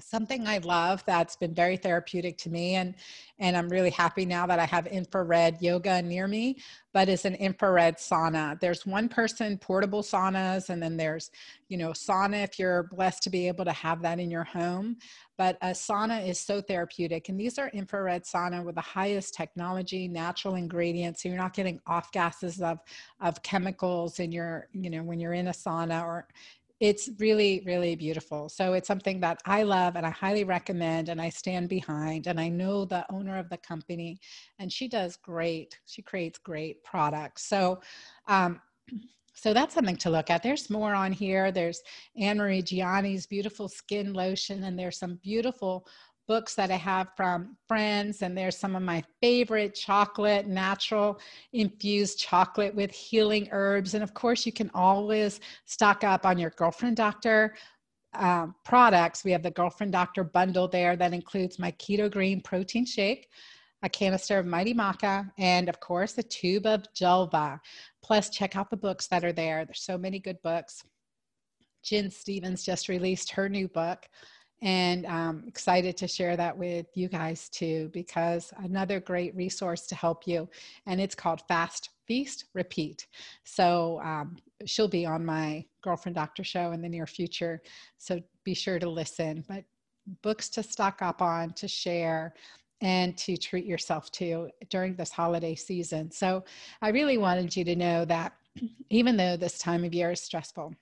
something 0.01 0.47
I 0.47 0.59
love 0.59 1.05
that's 1.07 1.37
been 1.37 1.55
very 1.55 1.77
therapeutic 1.77 2.37
to 2.39 2.51
me 2.51 2.75
and 2.75 2.95
and 3.39 3.57
I'm 3.57 3.69
really 3.69 3.91
happy 3.91 4.25
now 4.25 4.47
that 4.47 4.59
I 4.59 4.65
have 4.65 4.87
infrared 4.87 5.61
yoga 5.61 6.03
near 6.03 6.27
me 6.27 6.57
but 6.93 7.09
it's 7.09 7.25
an 7.25 7.35
infrared 7.35 7.97
sauna. 7.97 8.59
There's 8.61 8.87
one 8.87 9.09
person 9.09 9.59
portable 9.59 10.03
saunas 10.03 10.69
and 10.69 10.83
then 10.83 10.97
there's 10.97 11.31
you 11.69 11.77
know 11.77 11.91
sauna 11.91 12.43
if 12.43 12.59
you're 12.59 12.85
blessed 12.85 13.23
to 13.25 13.31
be 13.31 13.47
able 13.47 13.65
to 13.65 13.73
have 13.73 14.03
that 14.03 14.19
in 14.19 14.31
your 14.31 14.45
home 14.45 14.97
but 15.37 15.57
a 15.63 15.69
sauna 15.69 16.27
is 16.27 16.39
so 16.39 16.61
therapeutic 16.61 17.29
and 17.29 17.39
these 17.39 17.59
are 17.59 17.69
infrared 17.69 18.25
sauna 18.25 18.65
with 18.65 18.75
the 18.75 18.81
highest 18.81 19.35
technology 19.35 20.09
natural 20.09 20.57
ingredients 20.57 21.23
so 21.23 21.29
you're 21.29 21.39
not 21.39 21.55
getting 21.55 21.81
off 21.87 22.11
gases 22.13 22.61
of 22.61 22.79
of 23.21 23.43
chemicals 23.43 24.19
in 24.19 24.33
your 24.33 24.69
you 24.73 24.91
know 24.91 25.03
when 25.03 25.21
you're 25.21 25.33
in 25.35 25.49
a 25.49 25.53
sauna 25.53 26.05
or 26.05 26.27
it's 26.85 27.09
really 27.19 27.63
really 27.65 27.97
beautiful. 27.97 28.51
So 28.51 28.75
it's 28.75 28.87
something 28.87 29.19
that 29.21 29.41
i 29.47 29.63
love 29.63 29.97
and 29.97 30.05
i 30.05 30.11
highly 30.11 30.45
recommend 30.45 31.09
and 31.09 31.19
i 31.21 31.31
stand 31.31 31.67
behind 31.71 32.27
and 32.27 32.39
i 32.39 32.49
know 32.61 32.85
the 32.85 33.07
owner 33.11 33.39
of 33.39 33.49
the 33.49 33.57
company 33.57 34.21
and 34.59 34.71
she 34.71 34.87
does 34.87 35.17
great 35.17 35.79
she 35.87 36.03
creates 36.03 36.39
great 36.39 36.85
products. 36.85 37.47
So 37.47 37.81
um, 38.29 38.61
so 39.35 39.55
that's 39.55 39.75
something 39.75 39.97
to 39.97 40.11
look 40.11 40.31
at. 40.31 40.43
There's 40.43 40.71
more 40.71 40.95
on 40.95 41.11
here. 41.11 41.51
There's 41.51 41.83
Annmarie 42.21 42.63
Gianni's 42.63 43.27
beautiful 43.27 43.69
skin 43.69 44.13
lotion 44.13 44.63
and 44.65 44.79
there's 44.79 44.99
some 44.99 45.19
beautiful 45.23 45.87
books 46.27 46.55
that 46.55 46.71
I 46.71 46.77
have 46.77 47.09
from 47.17 47.57
friends, 47.69 48.23
and 48.23 48.37
there's 48.37 48.57
some 48.57 48.75
of 48.77 48.83
my 48.83 49.05
favorite 49.21 49.75
chocolate, 49.75 50.47
natural 50.47 51.21
infused 51.53 52.19
chocolate 52.19 52.75
with 52.75 52.91
healing 52.91 53.49
herbs. 53.53 53.95
And 53.95 54.03
of 54.03 54.15
course, 54.15 54.47
you 54.47 54.53
can 54.53 54.71
always 54.75 55.41
stock 55.65 56.03
up 56.05 56.25
on 56.25 56.39
your 56.39 56.51
girlfriend 56.51 56.97
doctor 56.97 57.55
um, 58.15 58.55
products. 58.65 59.25
We 59.25 59.33
have 59.33 59.43
the 59.43 59.51
girlfriend 59.51 59.93
doctor 59.93 60.25
bundle 60.25 60.69
there 60.69 60.97
that 60.97 61.13
includes 61.13 61.59
my 61.59 61.73
keto 61.73 62.11
green 62.11 62.41
protein 62.41 62.87
shake. 62.87 63.29
a 63.85 63.89
canister 63.89 64.39
of 64.39 64.47
Mighty 64.47 64.73
Maca, 64.73 65.31
and 65.37 65.69
of 65.69 65.79
course, 65.79 66.17
a 66.17 66.23
tube 66.23 66.65
of 66.65 66.85
Julva. 66.95 67.61
Plus, 68.03 68.31
check 68.31 68.57
out 68.57 68.71
the 68.71 68.77
books 68.79 69.07
that 69.09 69.25
are 69.25 69.33
there. 69.33 69.65
There's 69.65 69.83
so 69.83 69.99
many 69.99 70.19
good 70.19 70.41
books. 70.43 70.83
Gin 71.83 72.11
Stephens 72.11 72.65
just 72.65 72.89
released 72.89 73.31
her 73.33 73.47
new 73.47 73.69
book, 73.69 74.09
and 74.65 75.07
I'm 75.07 75.45
excited 75.47 75.95
to 75.99 76.09
share 76.09 76.39
that 76.39 76.57
with 76.57 76.87
you 76.95 77.09
guys 77.09 77.51
too, 77.51 77.91
because 77.93 78.51
another 78.57 78.99
great 78.99 79.37
resource 79.37 79.87
to 79.89 79.95
help 79.95 80.27
you, 80.27 80.49
and 80.87 81.03
it's 81.03 81.15
called 81.15 81.43
Fast 81.47 81.91
Feast 82.09 82.47
Repeat. 82.55 83.07
So 83.45 84.01
um, 84.03 84.37
she'll 84.65 84.89
be 84.89 85.05
on 85.05 85.23
my 85.23 85.67
Girlfriend 85.83 86.17
Doctor 86.17 86.43
show 86.43 86.73
in 86.73 86.81
the 86.81 86.89
near 86.89 87.07
future. 87.07 87.63
So 87.99 88.23
be 88.43 88.55
sure 88.55 88.79
to 88.79 88.89
listen. 88.89 89.45
But 89.47 89.65
books 90.23 90.49
to 90.51 90.63
stock 90.63 91.03
up 91.03 91.21
on, 91.21 91.53
to 91.53 91.69
share, 91.69 92.33
and 92.81 93.17
to 93.19 93.37
treat 93.37 93.67
yourself 93.67 94.11
to 94.13 94.49
during 94.71 94.95
this 94.95 95.11
holiday 95.11 95.55
season. 95.55 96.11
So 96.11 96.43
I 96.81 96.89
really 96.89 97.19
wanted 97.19 97.55
you 97.55 97.65
to 97.65 97.77
know 97.77 98.07
that 98.07 98.33
even 98.89 99.19
though 99.19 99.37
this 99.37 99.59
time 99.59 99.85
of 99.85 99.93
year 99.93 100.13
is 100.13 100.23
stressful, 100.23 100.75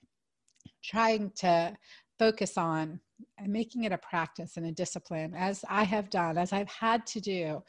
trying 0.83 1.31
to 1.31 1.75
focus 2.19 2.57
on 2.57 2.99
and 3.37 3.51
making 3.51 3.83
it 3.83 3.91
a 3.91 3.97
practice 3.97 4.57
and 4.57 4.65
a 4.65 4.71
discipline, 4.71 5.33
as 5.35 5.63
I 5.69 5.83
have 5.83 6.09
done, 6.09 6.37
as 6.37 6.53
I've 6.53 6.69
had 6.69 7.05
to 7.07 7.19
do, 7.19 7.63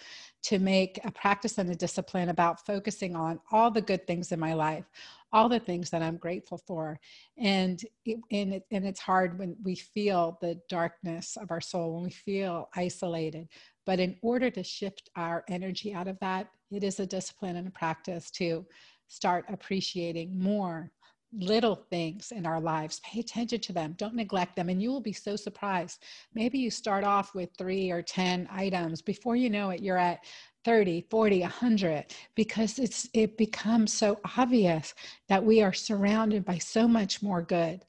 to 0.45 0.59
make 0.59 1.01
a 1.05 1.11
practice 1.11 1.59
and 1.59 1.71
a 1.71 1.75
discipline 1.75 2.29
about 2.29 2.65
focusing 2.67 3.17
on 3.17 3.41
all 3.51 3.71
the 3.71 3.81
good 3.81 4.07
things 4.07 4.33
in 4.33 4.41
my 4.41 4.55
life, 4.55 4.85
all 5.33 5.49
the 5.49 5.59
things 5.59 5.91
that 5.91 6.03
I'm 6.03 6.17
grateful 6.17 6.59
for. 6.59 6.99
And, 7.39 7.83
it, 8.05 8.21
and, 8.31 8.55
it, 8.55 8.67
and 8.71 8.87
it's 8.87 9.01
hard 9.01 9.39
when 9.39 9.57
we 9.63 9.75
feel 9.75 10.39
the 10.41 10.61
darkness 10.69 11.37
of 11.41 11.51
our 11.51 11.61
soul, 11.61 11.95
when 11.95 12.05
we 12.05 12.11
feel 12.11 12.69
isolated. 12.75 13.49
But 13.87 14.01
in 14.01 14.17
order 14.23 14.51
to 14.51 14.63
shift 14.63 15.11
our 15.17 15.45
energy 15.49 15.95
out 15.95 16.09
of 16.09 16.19
that, 16.21 16.49
it 16.71 16.85
is 16.85 17.01
a 17.01 17.07
discipline 17.07 17.57
and 17.57 17.69
a 17.69 17.71
practice 17.71 18.31
to 18.33 18.67
start 19.09 19.45
appreciating 19.49 20.39
more 20.39 20.91
little 21.39 21.77
things 21.91 22.33
in 22.33 22.47
our 22.47 22.61
lives. 22.61 23.01
Pay 23.05 23.21
attention 23.21 23.61
to 23.61 23.73
them. 23.73 23.95
Don't 23.99 24.15
neglect 24.15 24.57
them. 24.57 24.69
And 24.69 24.83
you 24.83 24.91
will 24.91 25.01
be 25.01 25.13
so 25.13 25.37
surprised. 25.37 26.03
Maybe 26.35 26.59
you 26.59 26.71
start 26.71 27.05
off 27.05 27.35
with 27.35 27.51
three 27.57 27.91
or 27.91 28.03
10 28.03 28.49
items. 28.51 29.03
Before 29.03 29.37
you 29.37 29.51
know 29.51 29.71
it, 29.71 29.83
you're 29.83 29.99
at 29.99 30.21
30, 30.65 31.07
40, 31.11 31.41
100 31.41 32.07
because 32.35 32.79
it's 32.79 33.09
it 33.13 33.37
becomes 33.37 33.93
so 33.93 34.19
obvious 34.37 34.95
that 35.29 35.45
we 35.45 35.63
are 35.63 35.75
surrounded 35.75 36.45
by 36.45 36.59
so 36.59 36.89
much 36.89 37.23
more 37.23 37.43
good. 37.43 37.85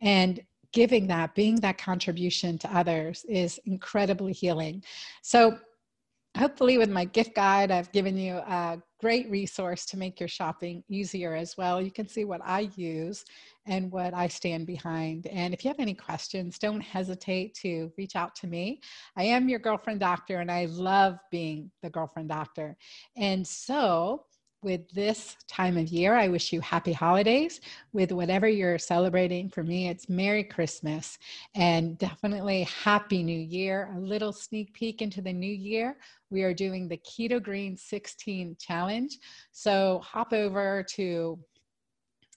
And 0.00 0.40
giving 0.72 1.06
that, 1.06 1.34
being 1.34 1.56
that 1.60 1.78
contribution 1.78 2.58
to 2.58 2.76
others 2.76 3.24
is 3.28 3.60
incredibly 3.64 4.32
healing. 4.32 4.82
So 5.22 5.58
hopefully 6.36 6.78
with 6.78 6.90
my 6.90 7.04
gift 7.04 7.34
guide, 7.34 7.70
I've 7.70 7.92
given 7.92 8.16
you 8.16 8.36
a 8.36 8.80
great 9.00 9.30
resource 9.30 9.84
to 9.86 9.96
make 9.96 10.18
your 10.18 10.28
shopping 10.28 10.82
easier 10.88 11.34
as 11.34 11.56
well. 11.56 11.80
You 11.80 11.90
can 11.90 12.08
see 12.08 12.24
what 12.24 12.40
I 12.44 12.70
use 12.74 13.24
and 13.66 13.90
what 13.92 14.14
I 14.14 14.28
stand 14.28 14.66
behind. 14.66 15.26
And 15.28 15.54
if 15.54 15.64
you 15.64 15.68
have 15.68 15.78
any 15.78 15.94
questions, 15.94 16.58
don't 16.58 16.80
hesitate 16.80 17.54
to 17.62 17.92
reach 17.96 18.16
out 18.16 18.34
to 18.36 18.46
me. 18.46 18.80
I 19.16 19.24
am 19.24 19.48
your 19.48 19.58
girlfriend 19.58 20.00
doctor 20.00 20.40
and 20.40 20.50
I 20.50 20.66
love 20.66 21.18
being 21.30 21.70
the 21.82 21.90
girlfriend 21.90 22.28
doctor. 22.30 22.76
And 23.16 23.46
so 23.46 24.24
with 24.64 24.90
this 24.90 25.36
time 25.46 25.76
of 25.76 25.88
year. 25.88 26.14
I 26.14 26.28
wish 26.28 26.52
you 26.52 26.60
happy 26.62 26.92
holidays 26.92 27.60
with 27.92 28.10
whatever 28.10 28.48
you're 28.48 28.78
celebrating. 28.78 29.50
For 29.50 29.62
me, 29.62 29.88
it's 29.88 30.08
Merry 30.08 30.42
Christmas 30.42 31.18
and 31.54 31.98
definitely 31.98 32.62
Happy 32.62 33.22
New 33.22 33.38
Year. 33.38 33.92
A 33.94 34.00
little 34.00 34.32
sneak 34.32 34.72
peek 34.72 35.02
into 35.02 35.20
the 35.20 35.32
new 35.32 35.52
year. 35.52 35.98
We 36.30 36.42
are 36.42 36.54
doing 36.54 36.88
the 36.88 36.96
Keto 36.96 37.40
Green 37.40 37.76
16 37.76 38.56
challenge. 38.58 39.18
So 39.52 40.00
hop 40.02 40.32
over 40.32 40.84
to 40.94 41.38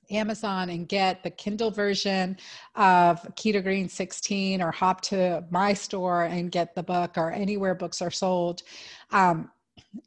Amazon 0.10 0.70
and 0.70 0.88
get 0.88 1.24
the 1.24 1.32
Kindle 1.32 1.72
version 1.72 2.38
of 2.76 3.22
Keto 3.36 3.64
Green 3.64 3.90
16 3.90 4.62
or 4.62 4.72
hop 4.72 5.02
to 5.02 5.44
my 5.50 5.74
store 5.74 6.24
and 6.24 6.52
get 6.52 6.76
the 6.76 6.84
book 6.84 7.18
or 7.18 7.32
anywhere 7.32 7.76
books 7.76 8.02
are 8.02 8.12
sold. 8.12 8.64
Um, 9.12 9.50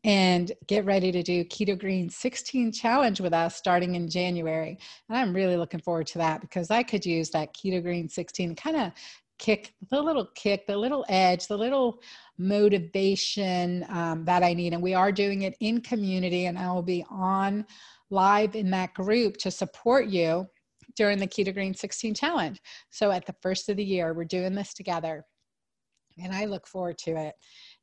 and 0.04 0.52
get 0.66 0.84
ready 0.84 1.12
to 1.12 1.22
do 1.22 1.44
Keto 1.44 1.78
Green 1.78 2.08
16 2.08 2.72
challenge 2.72 3.20
with 3.20 3.32
us 3.32 3.56
starting 3.56 3.94
in 3.94 4.08
January. 4.08 4.78
And 5.08 5.18
I'm 5.18 5.34
really 5.34 5.56
looking 5.56 5.80
forward 5.80 6.06
to 6.08 6.18
that 6.18 6.40
because 6.40 6.70
I 6.70 6.82
could 6.82 7.04
use 7.04 7.30
that 7.30 7.54
Keto 7.54 7.82
Green 7.82 8.08
16 8.08 8.54
kind 8.56 8.76
of 8.76 8.92
kick, 9.38 9.74
the 9.90 10.00
little 10.00 10.26
kick, 10.34 10.66
the 10.66 10.76
little 10.76 11.04
edge, 11.08 11.46
the 11.46 11.56
little 11.56 12.00
motivation 12.38 13.84
um, 13.88 14.24
that 14.26 14.42
I 14.42 14.54
need. 14.54 14.74
And 14.74 14.82
we 14.82 14.94
are 14.94 15.10
doing 15.10 15.42
it 15.42 15.56
in 15.60 15.80
community, 15.80 16.46
and 16.46 16.58
I 16.58 16.70
will 16.72 16.82
be 16.82 17.04
on 17.10 17.66
live 18.10 18.54
in 18.54 18.70
that 18.70 18.94
group 18.94 19.36
to 19.38 19.50
support 19.50 20.06
you 20.06 20.46
during 20.96 21.18
the 21.18 21.26
Keto 21.26 21.54
Green 21.54 21.74
16 21.74 22.14
challenge. 22.14 22.60
So 22.90 23.10
at 23.10 23.26
the 23.26 23.34
first 23.40 23.68
of 23.68 23.76
the 23.76 23.84
year, 23.84 24.12
we're 24.12 24.24
doing 24.24 24.54
this 24.54 24.74
together. 24.74 25.24
And 26.22 26.32
I 26.32 26.44
look 26.44 26.66
forward 26.66 26.98
to 26.98 27.16
it. 27.16 27.34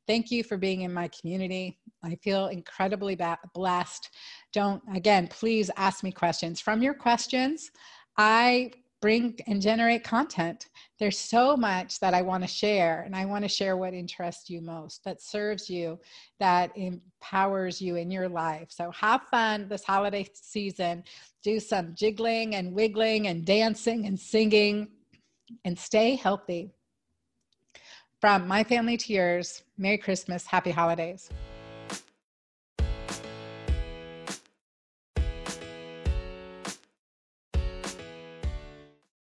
Thank 0.08 0.30
you 0.30 0.42
for 0.42 0.56
being 0.56 0.80
in 0.80 0.92
my 0.92 1.08
community. 1.08 1.78
I 2.02 2.16
feel 2.16 2.46
incredibly 2.46 3.16
blessed. 3.54 4.08
Don't, 4.54 4.82
again, 4.94 5.28
please 5.28 5.70
ask 5.76 6.02
me 6.02 6.10
questions. 6.10 6.62
From 6.62 6.82
your 6.82 6.94
questions, 6.94 7.70
I 8.16 8.72
bring 9.02 9.38
and 9.46 9.60
generate 9.60 10.04
content. 10.04 10.70
There's 10.98 11.18
so 11.18 11.58
much 11.58 12.00
that 12.00 12.14
I 12.14 12.22
want 12.22 12.42
to 12.42 12.48
share, 12.48 13.02
and 13.02 13.14
I 13.14 13.26
want 13.26 13.44
to 13.44 13.48
share 13.48 13.76
what 13.76 13.92
interests 13.92 14.48
you 14.48 14.62
most, 14.62 15.04
that 15.04 15.20
serves 15.20 15.68
you, 15.68 16.00
that 16.40 16.72
empowers 16.74 17.80
you 17.80 17.96
in 17.96 18.10
your 18.10 18.30
life. 18.30 18.68
So 18.70 18.90
have 18.92 19.22
fun 19.30 19.68
this 19.68 19.84
holiday 19.84 20.26
season. 20.32 21.04
Do 21.42 21.60
some 21.60 21.94
jiggling 21.94 22.54
and 22.54 22.72
wiggling 22.72 23.28
and 23.28 23.44
dancing 23.44 24.06
and 24.06 24.18
singing, 24.18 24.88
and 25.66 25.78
stay 25.78 26.16
healthy. 26.16 26.72
From 28.20 28.48
my 28.48 28.64
family 28.64 28.96
to 28.96 29.12
yours, 29.12 29.62
Merry 29.76 29.96
Christmas, 29.96 30.44
Happy 30.44 30.72
Holidays. 30.72 31.30